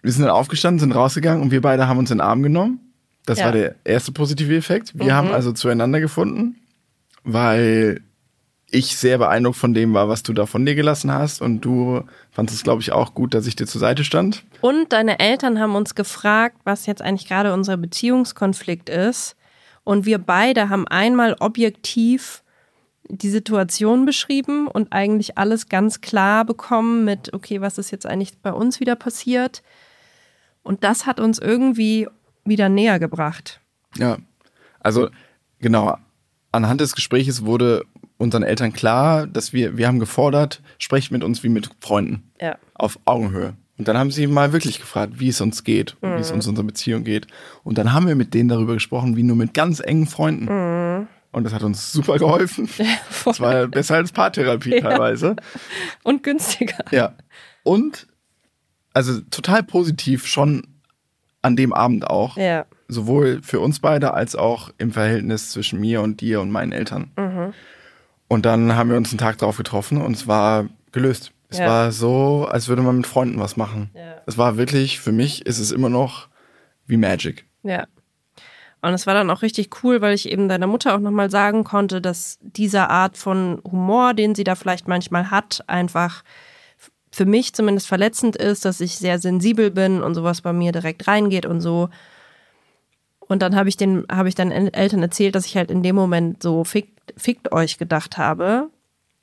[0.00, 2.80] Wir sind dann aufgestanden, sind rausgegangen und wir beide haben uns in den Arm genommen.
[3.26, 3.46] Das ja.
[3.46, 4.98] war der erste positive Effekt.
[4.98, 5.12] Wir mhm.
[5.12, 6.56] haben also zueinander gefunden,
[7.24, 8.00] weil
[8.72, 11.40] ich sehr beeindruckt von dem war, was du da von dir gelassen hast.
[11.40, 14.44] Und du fandest es, glaube ich, auch gut, dass ich dir zur Seite stand.
[14.60, 19.36] Und deine Eltern haben uns gefragt, was jetzt eigentlich gerade unser Beziehungskonflikt ist.
[19.84, 22.42] Und wir beide haben einmal objektiv
[23.08, 28.38] die Situation beschrieben und eigentlich alles ganz klar bekommen mit, okay, was ist jetzt eigentlich
[28.38, 29.62] bei uns wieder passiert?
[30.62, 32.08] Und das hat uns irgendwie
[32.44, 33.60] wieder näher gebracht.
[33.96, 34.16] Ja,
[34.80, 35.10] also
[35.58, 35.98] genau.
[36.52, 37.84] Anhand des Gespräches wurde
[38.22, 42.30] unseren Eltern klar, dass wir, wir haben gefordert, sprecht mit uns wie mit Freunden.
[42.40, 42.56] Ja.
[42.74, 43.54] Auf Augenhöhe.
[43.78, 46.16] Und dann haben sie mal wirklich gefragt, wie es uns geht, mhm.
[46.16, 47.26] wie es uns in unserer Beziehung geht.
[47.64, 50.44] Und dann haben wir mit denen darüber gesprochen, wie nur mit ganz engen Freunden.
[50.44, 51.08] Mhm.
[51.32, 52.68] Und das hat uns super geholfen.
[52.78, 52.84] Ja,
[53.24, 54.80] das war besser als Paartherapie ja.
[54.82, 55.36] teilweise.
[56.02, 56.84] Und günstiger.
[56.90, 57.14] Ja.
[57.64, 58.06] Und
[58.92, 60.68] also total positiv schon
[61.40, 62.36] an dem Abend auch.
[62.36, 62.66] Ja.
[62.88, 67.10] Sowohl für uns beide als auch im Verhältnis zwischen mir und dir und meinen Eltern.
[67.16, 67.54] Mhm.
[68.32, 71.32] Und dann haben wir uns einen Tag drauf getroffen und es war gelöst.
[71.50, 71.66] Es ja.
[71.66, 73.90] war so, als würde man mit Freunden was machen.
[73.94, 74.22] Ja.
[74.24, 76.28] Es war wirklich, für mich ist es immer noch
[76.86, 77.44] wie Magic.
[77.62, 77.84] Ja.
[78.80, 81.62] Und es war dann auch richtig cool, weil ich eben deiner Mutter auch nochmal sagen
[81.62, 86.24] konnte, dass diese Art von Humor, den sie da vielleicht manchmal hat, einfach
[87.10, 91.06] für mich zumindest verletzend ist, dass ich sehr sensibel bin und sowas bei mir direkt
[91.06, 91.90] reingeht und so.
[93.28, 95.96] Und dann habe ich den, habe ich dann Eltern erzählt, dass ich halt in dem
[95.96, 98.70] Moment so fickt, fickt euch gedacht habe.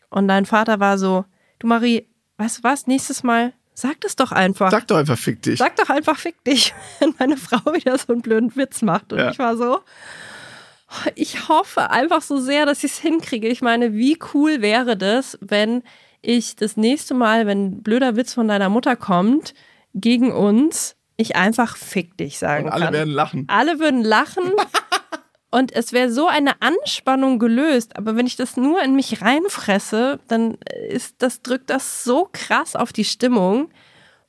[0.10, 1.26] Und dein Vater war so,
[1.60, 4.72] du Marie, weißt du was, nächstes Mal sag das doch einfach.
[4.72, 5.58] Sag doch einfach fick dich.
[5.58, 9.14] Sag doch einfach fick dich, wenn meine Frau wieder so einen blöden Witz macht.
[9.14, 9.32] Und ja.
[9.32, 9.80] ich war so,
[11.16, 13.48] ich hoffe einfach so sehr, dass ich es hinkriege.
[13.48, 15.84] Ich meine, wie cool wäre das, wenn
[16.22, 19.54] ich das nächste Mal, wenn ein blöder Witz von deiner Mutter kommt,
[19.94, 22.94] gegen uns ich einfach fick dich sagen Und alle kann.
[22.94, 23.46] werden lachen.
[23.48, 24.44] Alle würden lachen.
[25.52, 27.98] und es wäre so eine Anspannung gelöst.
[27.98, 30.58] Aber wenn ich das nur in mich reinfresse, dann
[30.90, 33.70] ist das, drückt das so krass auf die Stimmung.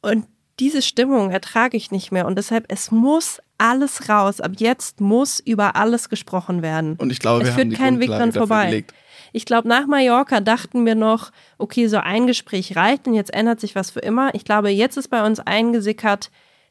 [0.03, 0.27] Und
[0.59, 2.27] diese Stimmung ertrage ich nicht mehr.
[2.27, 4.41] Und deshalb, es muss alles raus.
[4.41, 6.97] Ab jetzt muss über alles gesprochen werden.
[6.99, 8.67] Und ich glaube, es wir führt haben die keinen Weg dran vorbei.
[8.67, 8.95] gelegt.
[9.33, 13.61] Ich glaube, nach Mallorca dachten wir noch, okay, so ein Gespräch reicht und jetzt ändert
[13.61, 14.35] sich was für immer.
[14.35, 16.31] Ich glaube, jetzt ist bei uns eingesickert,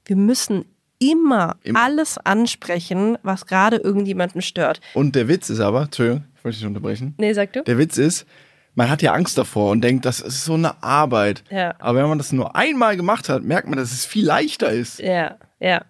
[0.09, 0.65] wir müssen
[0.99, 1.79] immer, Immer.
[1.81, 4.81] alles ansprechen, was gerade irgendjemanden stört.
[4.93, 7.13] Und der Witz ist aber, Entschuldigung, ich wollte dich unterbrechen.
[7.17, 7.63] Nee, sag du?
[7.63, 8.25] Der Witz ist,
[8.75, 11.43] man hat ja Angst davor und denkt, das ist so eine Arbeit.
[11.49, 11.75] Ja.
[11.79, 14.99] Aber wenn man das nur einmal gemacht hat, merkt man, dass es viel leichter ist.
[14.99, 15.81] Ja, ja.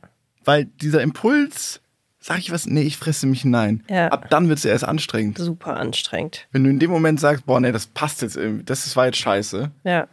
[0.45, 1.81] Weil dieser Impuls,
[2.19, 3.83] sag ich was, nee, ich fresse mich hinein.
[3.89, 4.09] Ja.
[4.09, 5.37] Ab dann wird es erst anstrengend.
[5.37, 6.47] Super anstrengend.
[6.51, 9.17] Wenn du in dem Moment sagst, boah, nee, das passt jetzt irgendwie, das war jetzt
[9.17, 10.07] scheiße, Ja.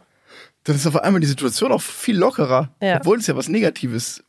[0.67, 2.69] Dann ist auf einmal die Situation auch viel lockerer.
[2.81, 2.97] Ja.
[2.97, 4.23] Obwohl es ja was Negatives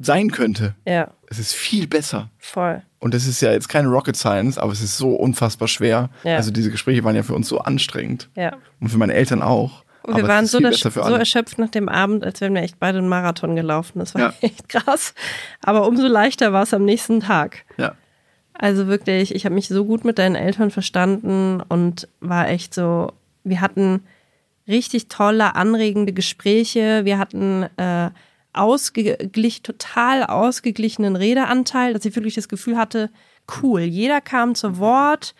[0.00, 0.74] sein könnte.
[0.86, 2.30] Ja, Es ist viel besser.
[2.38, 2.82] voll.
[2.98, 6.10] Und es ist ja jetzt keine Rocket Science, aber es ist so unfassbar schwer.
[6.22, 6.36] Ja.
[6.36, 8.28] Also diese Gespräche waren ja für uns so anstrengend.
[8.36, 8.56] Ja.
[8.80, 9.82] Und für meine Eltern auch.
[10.04, 12.78] Und wir Aber waren so, das, so erschöpft nach dem Abend, als wären wir echt
[12.78, 13.98] beide einen Marathon gelaufen.
[14.00, 14.34] Das war Ja.
[14.40, 15.14] echt krass.
[15.62, 17.64] Aber umso leichter war es am nächsten Tag.
[17.76, 17.94] Ja.
[18.54, 23.12] Also wirklich, ich habe mich so gut mit deinen Eltern verstanden und war echt so,
[23.44, 24.02] wir hatten
[24.68, 27.04] richtig tolle, anregende Gespräche.
[27.04, 28.10] Wir hatten äh,
[28.52, 33.10] ausgeglich, total ausgeglichenen Redeanteil, dass ich wirklich das Gefühl hatte,
[33.62, 35.34] cool, jeder kam zu Wort,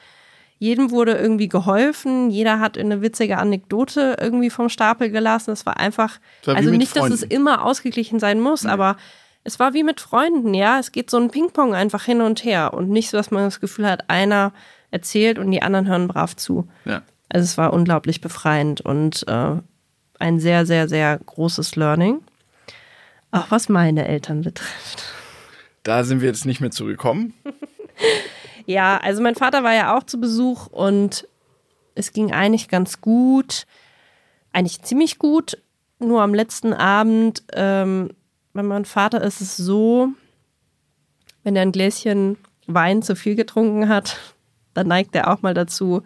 [0.58, 5.50] jedem wurde irgendwie geholfen, jeder hat eine witzige Anekdote irgendwie vom Stapel gelassen.
[5.50, 7.34] Es war einfach, war also nicht, dass es Freunden.
[7.34, 8.96] immer ausgeglichen sein muss, aber
[9.44, 10.78] es war wie mit Freunden, ja.
[10.78, 13.60] Es geht so ein Ping-Pong einfach hin und her und nicht so, dass man das
[13.60, 14.52] Gefühl hat, einer
[14.92, 16.68] erzählt und die anderen hören brav zu.
[16.84, 17.02] Ja.
[17.32, 19.56] Also es war unglaublich befreiend und äh,
[20.18, 22.20] ein sehr, sehr, sehr großes Learning.
[23.30, 25.04] Auch was meine Eltern betrifft.
[25.82, 27.34] Da sind wir jetzt nicht mehr zugekommen.
[28.64, 31.26] Ja, also mein Vater war ja auch zu Besuch und
[31.96, 33.66] es ging eigentlich ganz gut,
[34.52, 35.58] eigentlich ziemlich gut.
[35.98, 38.10] Nur am letzten Abend, ähm,
[38.52, 40.10] bei meinem Vater ist es so,
[41.42, 42.36] wenn er ein Gläschen
[42.68, 44.16] Wein zu viel getrunken hat,
[44.74, 46.02] dann neigt er auch mal dazu,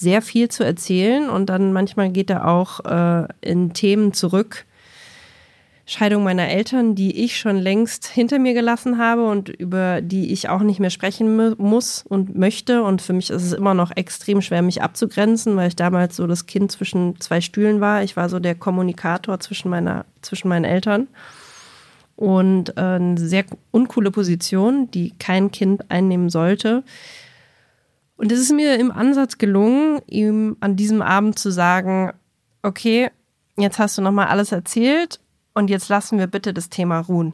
[0.00, 4.64] sehr viel zu erzählen und dann manchmal geht er auch äh, in Themen zurück.
[5.84, 10.48] Scheidung meiner Eltern, die ich schon längst hinter mir gelassen habe und über die ich
[10.48, 12.82] auch nicht mehr sprechen mu muss und möchte.
[12.82, 16.26] Und für mich ist es immer noch extrem schwer, mich abzugrenzen, weil ich damals so
[16.26, 18.02] das Kind zwischen zwei Stühlen war.
[18.02, 21.08] Ich war so der Kommunikator zwischen, meiner, zwischen meinen Eltern.
[22.16, 26.84] Und äh, eine sehr uncoole Position, die kein Kind einnehmen sollte.
[28.20, 32.12] Und es ist mir im Ansatz gelungen, ihm an diesem Abend zu sagen,
[32.62, 33.10] okay,
[33.56, 35.20] jetzt hast du nochmal alles erzählt
[35.54, 37.32] und jetzt lassen wir bitte das Thema ruhen.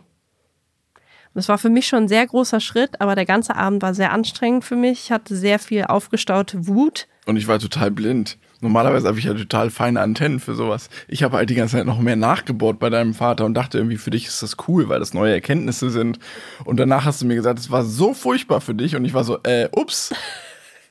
[1.35, 4.13] Das war für mich schon ein sehr großer Schritt, aber der ganze Abend war sehr
[4.13, 5.07] anstrengend für mich.
[5.07, 7.09] Ich hatte sehr viel aufgestaute Wut.
[7.27, 8.39] Und ich war total blind.
[8.61, 10.89] Normalerweise habe ich ja total feine Antennen für sowas.
[11.09, 13.97] Ich habe halt die ganze Zeit noch mehr nachgebohrt bei deinem Vater und dachte irgendwie,
[13.97, 16.21] für dich ist das cool, weil das neue Erkenntnisse sind.
[16.65, 18.95] Und danach hast du mir gesagt, es war so furchtbar für dich.
[18.95, 20.15] Und ich war so, äh, ups,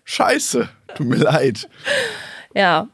[0.06, 1.70] scheiße, tut mir leid.
[2.54, 2.88] Ja,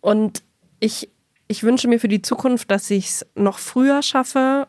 [0.00, 0.42] und
[0.78, 1.10] ich,
[1.48, 4.68] ich wünsche mir für die Zukunft, dass ich es noch früher schaffe,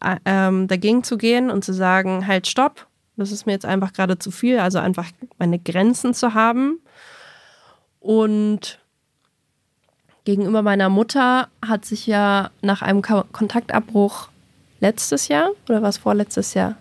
[0.00, 2.86] äh, ähm, dagegen zu gehen und zu sagen, halt, stopp,
[3.16, 4.60] das ist mir jetzt einfach gerade zu viel.
[4.60, 5.06] Also einfach
[5.38, 6.80] meine Grenzen zu haben.
[8.00, 8.78] Und
[10.24, 14.28] gegenüber meiner Mutter hat sich ja nach einem Ko Kontaktabbruch
[14.78, 16.76] letztes Jahr oder was vorletztes Jahr?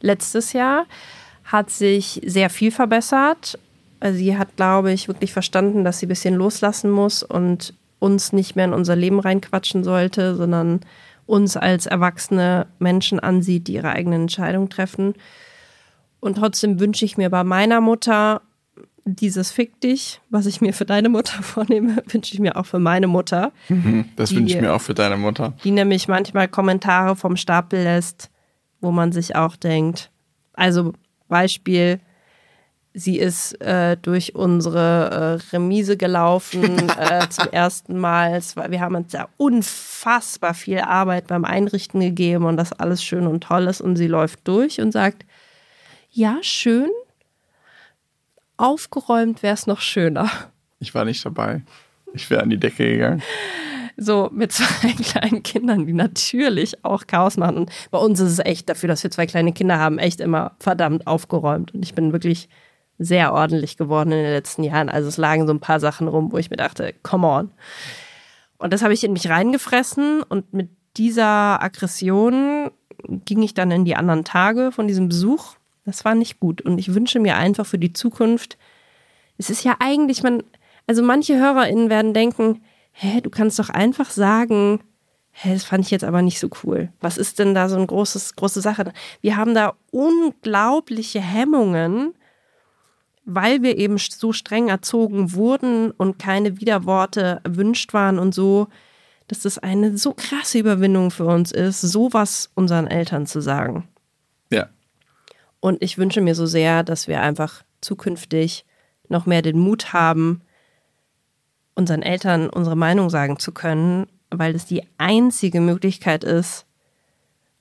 [0.00, 0.86] Letztes Jahr
[1.54, 3.58] hat sich sehr viel verbessert.
[4.00, 8.32] Also sie hat, glaube ich, wirklich verstanden, dass sie ein bisschen loslassen muss und uns
[8.32, 10.80] nicht mehr in unser Leben reinquatschen sollte, sondern
[11.26, 15.14] uns als erwachsene Menschen ansieht, die ihre eigenen Entscheidungen treffen.
[16.20, 18.42] Und trotzdem wünsche ich mir bei meiner Mutter
[19.06, 22.78] dieses Fick dich, was ich mir für deine Mutter vornehme, wünsche ich mir auch für
[22.78, 23.52] meine Mutter,
[24.16, 25.52] Das Die- wünsche ich mir auch für deine Mutter.
[25.62, 28.30] die nämlich manchmal Kommentare vom Stapel lässt,
[28.80, 30.10] wo man sich auch denkt,
[30.54, 30.92] also
[31.28, 32.00] Beispiel,
[32.94, 38.40] sie ist äh, durch unsere äh, Remise gelaufen äh, zum ersten Mal.
[38.54, 43.26] War, wir haben uns ja unfassbar viel Arbeit beim Einrichten gegeben und das alles schön
[43.26, 45.26] und toll ist und sie läuft durch und sagt,
[46.10, 46.90] ja, schön,
[48.56, 50.30] aufgeräumt wäre es noch schöner.
[50.78, 51.62] Ich war nicht dabei.
[52.12, 53.22] Ich wäre an die Decke gegangen.
[53.96, 57.56] So mit zwei kleinen Kindern, die natürlich auch Chaos machen.
[57.56, 60.52] Und bei uns ist es echt dafür, dass wir zwei kleine Kinder haben, echt immer
[60.58, 61.74] verdammt aufgeräumt.
[61.74, 62.48] Und ich bin wirklich
[62.98, 64.88] sehr ordentlich geworden in den letzten Jahren.
[64.88, 67.50] Also es lagen so ein paar Sachen rum, wo ich mir dachte, come on.
[68.58, 72.70] Und das habe ich in mich reingefressen und mit dieser Aggression
[73.24, 75.56] ging ich dann in die anderen Tage von diesem Besuch.
[75.84, 76.62] Das war nicht gut.
[76.62, 78.56] Und ich wünsche mir einfach für die Zukunft,
[79.36, 80.42] es ist ja eigentlich, man,
[80.86, 82.62] also manche HörerInnen werden denken,
[82.94, 84.80] hä, du kannst doch einfach sagen,
[85.32, 86.90] hä, das fand ich jetzt aber nicht so cool.
[87.00, 88.92] Was ist denn da so eine großes, große Sache?
[89.20, 92.14] Wir haben da unglaubliche Hemmungen,
[93.24, 98.68] weil wir eben so streng erzogen wurden und keine Widerworte erwünscht waren und so,
[99.26, 103.88] dass das eine so krasse Überwindung für uns ist, sowas unseren Eltern zu sagen.
[104.50, 104.68] Ja.
[105.60, 108.66] Und ich wünsche mir so sehr, dass wir einfach zukünftig
[109.08, 110.42] noch mehr den Mut haben,
[111.74, 116.66] unseren Eltern unsere Meinung sagen zu können, weil es die einzige Möglichkeit ist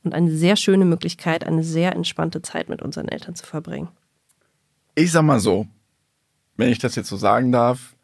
[0.03, 3.89] und eine sehr schöne Möglichkeit, eine sehr entspannte Zeit mit unseren Eltern zu verbringen.
[4.95, 5.67] Ich sag mal so,
[6.57, 7.95] wenn ich das jetzt so sagen darf,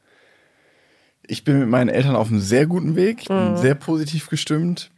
[1.27, 3.57] ich bin mit meinen Eltern auf einem sehr guten Weg, ich bin mhm.
[3.57, 4.89] sehr positiv gestimmt.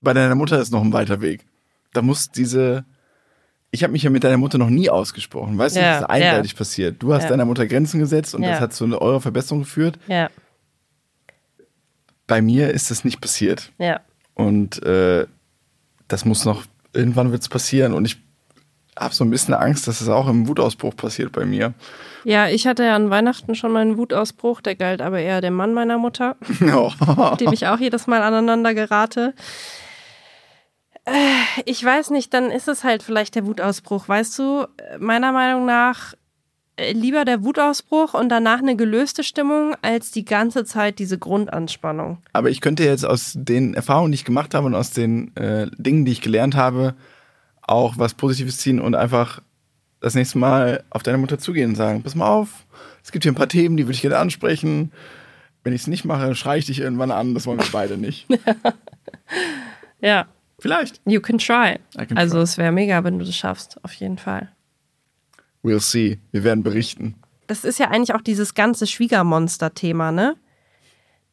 [0.00, 1.44] Bei deiner Mutter ist noch ein weiter Weg.
[1.92, 2.84] Da muss diese
[3.70, 5.58] ich habe mich ja mit deiner Mutter noch nie ausgesprochen.
[5.58, 6.58] Weißt ja, du, das ist einseitig ja.
[6.58, 7.02] passiert.
[7.02, 7.28] Du hast ja.
[7.30, 9.98] deiner Mutter Grenzen gesetzt und das hat zu einer eurer Verbesserung geführt.
[10.06, 10.30] Ja.
[12.26, 13.72] Bei mir ist das nicht passiert.
[13.78, 14.00] Ja.
[14.34, 15.26] Und äh,
[16.08, 17.92] das muss noch, irgendwann wird es passieren.
[17.92, 18.18] Und ich
[18.98, 21.74] habe so ein bisschen Angst, dass es auch im Wutausbruch passiert bei mir.
[22.24, 25.72] Ja, ich hatte ja an Weihnachten schon meinen Wutausbruch, der galt aber eher dem Mann
[25.72, 26.36] meiner Mutter,
[26.74, 26.92] oh.
[27.40, 29.34] dem ich auch jedes Mal aneinander gerate.
[31.08, 34.08] Äh, ich weiß nicht, dann ist es halt vielleicht der Wutausbruch.
[34.08, 34.66] Weißt du,
[34.98, 36.14] meiner Meinung nach
[36.78, 42.18] äh, lieber der Wutausbruch und danach eine gelöste Stimmung als die ganze Zeit diese Grundanspannung.
[42.32, 45.66] Aber ich könnte jetzt aus den Erfahrungen, die ich gemacht habe und aus den äh,
[45.76, 46.94] Dingen, die ich gelernt habe,
[47.62, 49.42] auch was Positives ziehen und einfach
[50.00, 52.66] das nächste Mal auf deine Mutter zugehen und sagen, pass mal auf,
[53.02, 54.92] es gibt hier ein paar Themen, die würde ich gerne ansprechen.
[55.64, 58.26] Wenn ich es nicht mache, schreie ich dich irgendwann an, das wollen wir beide nicht.
[60.00, 60.26] ja.
[60.58, 61.00] Vielleicht.
[61.06, 61.78] You can try.
[61.96, 62.42] Can also try.
[62.42, 64.50] es wäre mega, wenn du das schaffst, auf jeden Fall.
[65.62, 66.18] We'll see.
[66.32, 67.14] Wir werden berichten.
[67.46, 70.36] Das ist ja eigentlich auch dieses ganze Schwiegermonster-Thema, ne?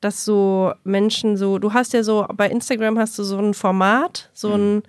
[0.02, 4.30] Dass so Menschen so, du hast ja so, bei Instagram hast du so ein Format,
[4.34, 4.54] so mhm.
[4.78, 4.84] ein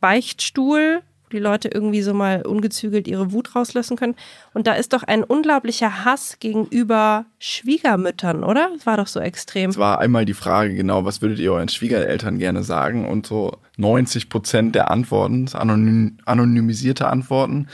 [0.00, 1.02] Beichtstuhl,
[1.32, 4.14] die Leute irgendwie so mal ungezügelt ihre Wut rauslassen können.
[4.54, 8.70] Und da ist doch ein unglaublicher Hass gegenüber Schwiegermüttern, oder?
[8.74, 9.70] Das war doch so extrem.
[9.70, 13.08] Es war einmal die Frage, genau, was würdet ihr euren Schwiegereltern gerne sagen?
[13.08, 17.68] Und so 90 Prozent der Antworten, anonym, anonymisierte Antworten,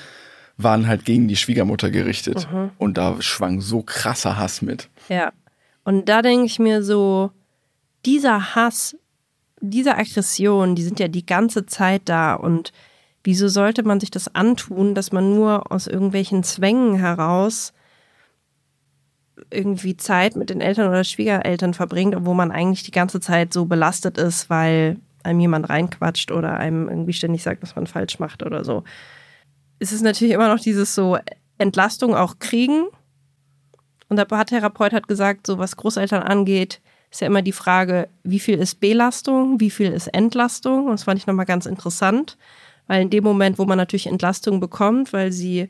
[0.57, 2.49] waren halt gegen die Schwiegermutter gerichtet.
[2.53, 2.71] Mhm.
[2.79, 4.89] Und da schwang so krasser Hass mit.
[5.09, 5.33] Ja.
[5.85, 7.31] Und da denke ich mir so,
[8.05, 8.97] dieser Hass,
[9.61, 12.73] diese Aggression, die sind ja die ganze Zeit da und
[13.29, 17.75] Wieso sollte man sich das antun, dass man nur aus irgendwelchen Zwängen heraus
[19.51, 23.67] irgendwie Zeit mit den Eltern oder Schwiegereltern verbringt, obwohl man eigentlich die ganze Zeit so
[23.67, 28.43] belastet ist, weil einem jemand reinquatscht oder einem irgendwie ständig sagt, was man falsch macht
[28.43, 28.83] oder so.
[29.79, 31.19] Es ist natürlich immer noch dieses so
[31.59, 32.87] Entlastung auch kriegen.
[34.09, 38.41] Und der Paartherapeut hat gesagt, so was Großeltern angeht, ist ja immer die Frage, wie
[38.41, 40.87] viel ist Belastung, wie viel ist Entlastung.
[40.87, 42.39] Und das fand ich nochmal ganz interessant.
[42.89, 45.69] Weil in dem Moment, wo man natürlich Entlastung bekommt, weil sie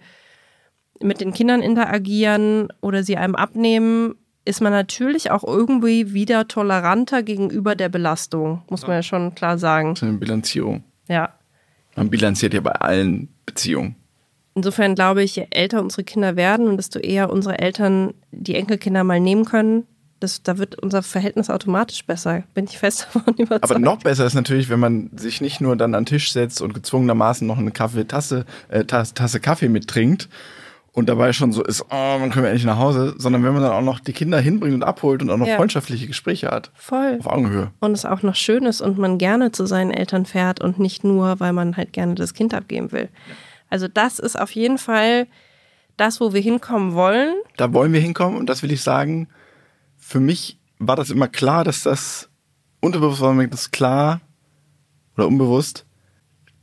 [1.03, 4.15] mit den Kindern interagieren oder sie einem abnehmen,
[4.45, 9.59] ist man natürlich auch irgendwie wieder toleranter gegenüber der Belastung, muss man ja schon klar
[9.59, 9.91] sagen.
[9.91, 10.85] Das ist eine Bilanzierung.
[11.07, 11.35] Ja.
[11.97, 13.97] Man bilanziert ja bei allen Beziehungen.
[14.55, 19.05] Insofern glaube ich, je älter unsere Kinder werden und desto eher unsere Eltern die Enkelkinder
[19.05, 19.87] mal nehmen können,
[20.21, 23.65] das, da wird unser Verhältnis automatisch besser, bin ich fest davon überzeugt.
[23.65, 26.61] Aber noch besser ist natürlich, wenn man sich nicht nur dann an den Tisch setzt
[26.61, 30.29] und gezwungenermaßen noch eine Kaffeetasse, äh, Tasse, Tasse Kaffee mittrinkt
[30.93, 33.63] und dabei schon so ist, oh, man können wir endlich nach Hause, sondern wenn man
[33.63, 35.57] dann auch noch die Kinder hinbringt und abholt und auch noch ja.
[35.57, 36.73] freundschaftliche Gespräche hat.
[36.75, 37.19] Voll.
[37.21, 37.71] Auf Augenhöhe.
[37.79, 41.05] Und es auch noch schön ist und man gerne zu seinen Eltern fährt und nicht
[41.05, 43.09] nur, weil man halt gerne das Kind abgeben will.
[43.71, 45.29] Also das ist auf jeden Fall
[45.97, 47.35] das, wo wir hinkommen wollen.
[47.57, 49.29] Da wollen wir hinkommen und das will ich sagen,
[50.09, 52.31] für mich war das immer klar, dass das
[52.81, 54.23] unterbewusst war mir das klar
[55.15, 55.85] oder unbewusst,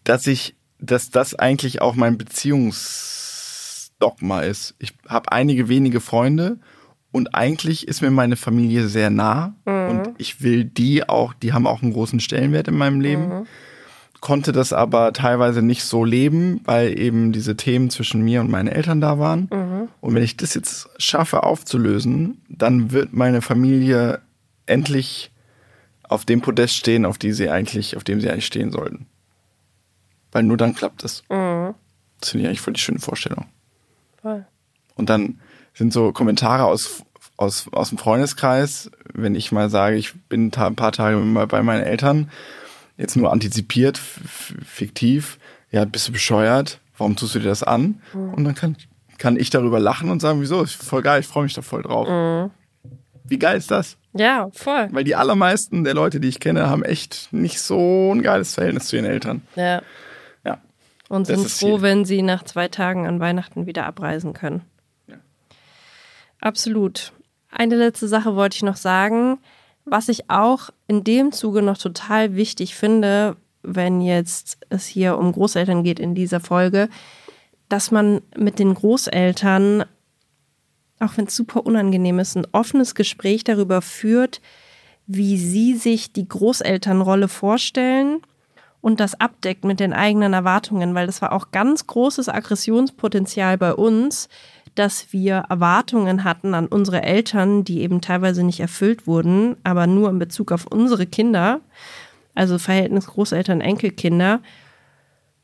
[0.04, 4.74] dass ich, dass das eigentlich auch mein Beziehungsdogma ist.
[4.80, 6.58] Ich habe einige wenige Freunde
[7.12, 9.90] und eigentlich ist mir meine Familie sehr nah mhm.
[9.90, 13.28] und ich will die auch, die haben auch einen großen Stellenwert in meinem Leben.
[13.28, 13.46] Mhm
[14.26, 18.68] konnte das aber teilweise nicht so leben, weil eben diese Themen zwischen mir und meinen
[18.68, 19.48] Eltern da waren.
[19.54, 19.90] Mhm.
[20.02, 24.22] Und wenn ich das jetzt schaffe aufzulösen, dann wird meine Familie
[24.66, 25.32] endlich
[26.02, 29.06] auf dem Podest stehen, auf die sie eigentlich, auf dem sie eigentlich stehen sollten.
[30.32, 31.22] Weil nur dann klappt es.
[31.30, 31.76] Mhm.
[32.20, 33.46] Das finde ich eigentlich voll die schöne Vorstellung.
[34.24, 34.44] Voll.
[34.96, 35.40] Und dann
[35.76, 37.04] sind so Kommentare aus,
[37.38, 41.62] aus, aus dem Freundeskreis, wenn ich mal sage, ich bin ein paar Tage mal bei
[41.62, 42.32] meinen Eltern
[42.98, 45.38] jetzt nur antizipiert, fiktiv,
[45.72, 48.02] ja, bist du bescheuert, warum tust du dir das an?
[48.14, 48.34] Mhm.
[48.34, 48.78] Und dann kann,
[49.18, 51.84] kann ich darüber lachen und sagen, wieso, ist voll geil, ich freue mich da voll
[51.84, 52.08] drauf.
[52.08, 52.52] Mhm.
[53.28, 53.98] Wie geil ist das?
[54.14, 54.88] Ja, voll.
[54.92, 58.88] Weil die allermeisten der Leute, die ich kenne, haben echt nicht so ein geiles Verhältnis
[58.88, 59.42] zu ihren Eltern.
[59.56, 59.82] Ja.
[60.46, 60.60] Ja.
[61.10, 64.62] Und Das sind froh, wenn sie nach zwei Tagen an Weihnachten wieder abreisen können.
[65.08, 65.16] Ja.
[66.40, 67.12] Absolut.
[67.52, 69.40] Eine letzte Sache wollte ich noch sagen.
[69.86, 75.32] Was ich auch in dem Zuge noch total wichtig finde, wenn jetzt es hier um
[75.32, 76.90] Großeltern geht in dieser Folge,
[77.70, 79.86] dass man mit den Großeltern,
[81.00, 84.42] auch wenn es super unangenehm ist, ein offenes Gespräch darüber führt,
[85.08, 88.22] wie sie sich die Großelternrolle vorstellen
[88.82, 93.74] und das abdeckt mit den eigenen Erwartungen, weil das war auch ganz großes Aggressionspotenzial bei
[93.74, 94.30] uns,
[94.76, 100.10] dass wir Erwartungen hatten an unsere Eltern, die eben teilweise nicht erfüllt wurden, aber nur
[100.10, 101.62] in Bezug auf unsere Kinder,
[102.34, 104.42] also Verhältnis Großeltern, Enkelkinder,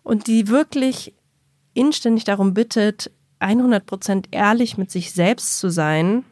[0.04, 1.14] und die wirklich
[1.74, 6.26] inständig darum bittet, 100% ehrlich mit sich selbst zu sein,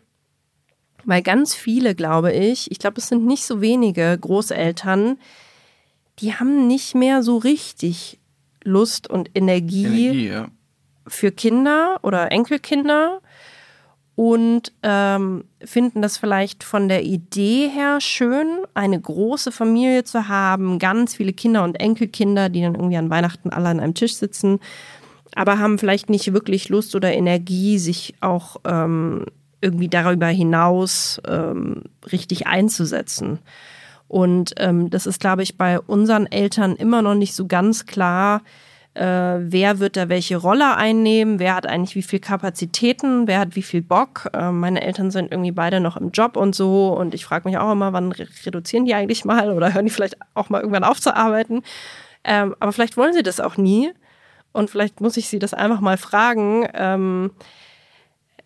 [1.05, 5.17] weil ganz viele, glaube ich, ich glaube, es sind nicht so wenige Großeltern,
[6.19, 8.19] die haben nicht mehr so richtig
[8.63, 10.47] Lust und Energie, Energie, ja.
[11.09, 13.21] Für Kinder oder Enkelkinder
[14.15, 20.77] und ähm, finden das vielleicht von der Idee her schön, eine große Familie zu haben,
[20.77, 24.59] ganz viele Kinder und Enkelkinder, die dann irgendwie an Weihnachten alle an einem Tisch sitzen,
[25.35, 29.25] aber haben vielleicht nicht wirklich Lust oder Energie, sich auch ähm,
[29.61, 33.39] irgendwie darüber hinaus ähm, richtig einzusetzen.
[34.09, 38.41] Und ähm, das ist, glaube ich, bei unseren Eltern immer noch nicht so ganz klar,
[38.99, 43.55] äh, wer wird da welche Rolle einnehmen, wer hat eigentlich wie viel Kapazitäten, wer hat
[43.55, 44.29] wie viel Bock.
[44.33, 47.57] Äh, meine Eltern sind irgendwie beide noch im Job und so und ich frage mich
[47.57, 50.83] auch immer, wann re reduzieren die eigentlich mal oder hören die vielleicht auch mal irgendwann
[50.83, 51.63] auf zu arbeiten.
[52.25, 53.91] Ähm, aber vielleicht wollen sie das auch nie
[54.51, 57.31] und vielleicht muss ich sie das einfach mal fragen, ähm,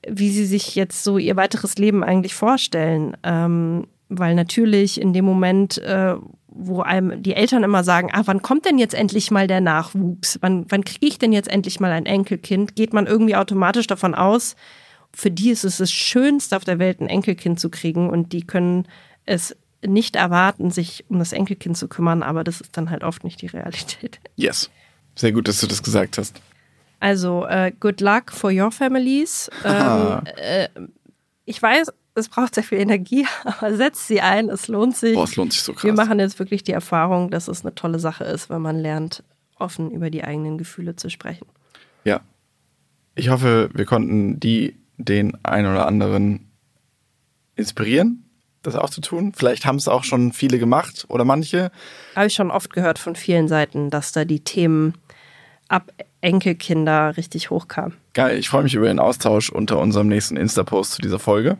[0.08, 3.18] wie sie sich jetzt so ihr weiteres Leben eigentlich vorstellen.
[3.24, 6.16] Ähm, weil natürlich in dem Moment, äh,
[6.56, 10.38] wo einem die Eltern immer sagen, ah, wann kommt denn jetzt endlich mal der Nachwuchs?
[10.42, 12.76] Wann, wann kriege ich denn jetzt endlich mal ein Enkelkind?
[12.76, 14.56] Geht man irgendwie automatisch davon aus,
[15.16, 18.46] für die ist es das Schönste auf der Welt, ein Enkelkind zu kriegen und die
[18.46, 18.88] können
[19.26, 23.24] es nicht erwarten, sich um das Enkelkind zu kümmern, aber das ist dann halt oft
[23.24, 24.20] nicht die Realität.
[24.36, 24.70] Yes.
[25.16, 26.42] Sehr gut, dass du das gesagt hast.
[27.00, 29.52] Also, äh, good luck for your families.
[29.64, 30.70] Ähm, äh,
[31.46, 35.16] ich weiß, es braucht sehr viel Energie, aber setzt sie ein, es lohnt sich.
[35.16, 35.84] Boah, es lohnt sich so krass.
[35.84, 39.24] Wir machen jetzt wirklich die Erfahrung, dass es eine tolle Sache ist, wenn man lernt,
[39.58, 41.48] offen über die eigenen Gefühle zu sprechen.
[42.04, 42.22] Ja.
[43.16, 46.52] Ich hoffe, wir konnten die, den einen oder anderen
[47.56, 48.30] inspirieren,
[48.64, 49.34] das auch zu tun.
[49.36, 51.72] Vielleicht haben es auch schon viele gemacht oder manche.
[52.16, 54.96] Habe ich schon oft gehört von vielen Seiten, dass da die Themen
[55.68, 55.92] ab
[56.24, 57.94] Enkelkinder richtig hochkamen.
[58.14, 61.58] Geil, ich freue mich über den Austausch unter unserem nächsten Insta-Post zu dieser Folge.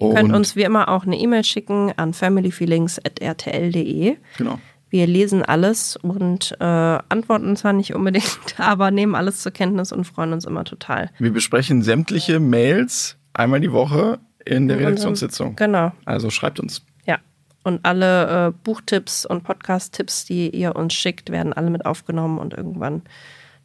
[0.00, 4.16] Ihr könnt uns wie immer auch eine E-Mail schicken an familyfeelings.rtl.de.
[4.36, 4.58] genau.
[4.90, 10.04] Wir lesen alles und äh, antworten zwar nicht unbedingt, aber nehmen alles zur Kenntnis und
[10.04, 11.10] freuen uns immer total.
[11.18, 15.56] Wir besprechen sämtliche Mails einmal die Woche in der Redaktionssitzung.
[15.56, 16.82] Genau, Also schreibt uns.
[17.04, 17.18] ja.
[17.64, 22.54] Und alle äh, Buchtipps und Podcast-Tipps, die ihr uns schickt, werden alle mit aufgenommen und
[22.54, 23.02] irgendwann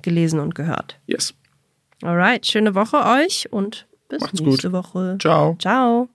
[0.04, 0.99] gelesen und gehört.
[1.08, 1.34] Yes.
[2.04, 4.78] Alright, schöne Woche euch und bis Macht's nächste gut.
[4.78, 5.18] Woche.
[5.20, 5.56] Ciao.
[5.60, 6.10] Ciao.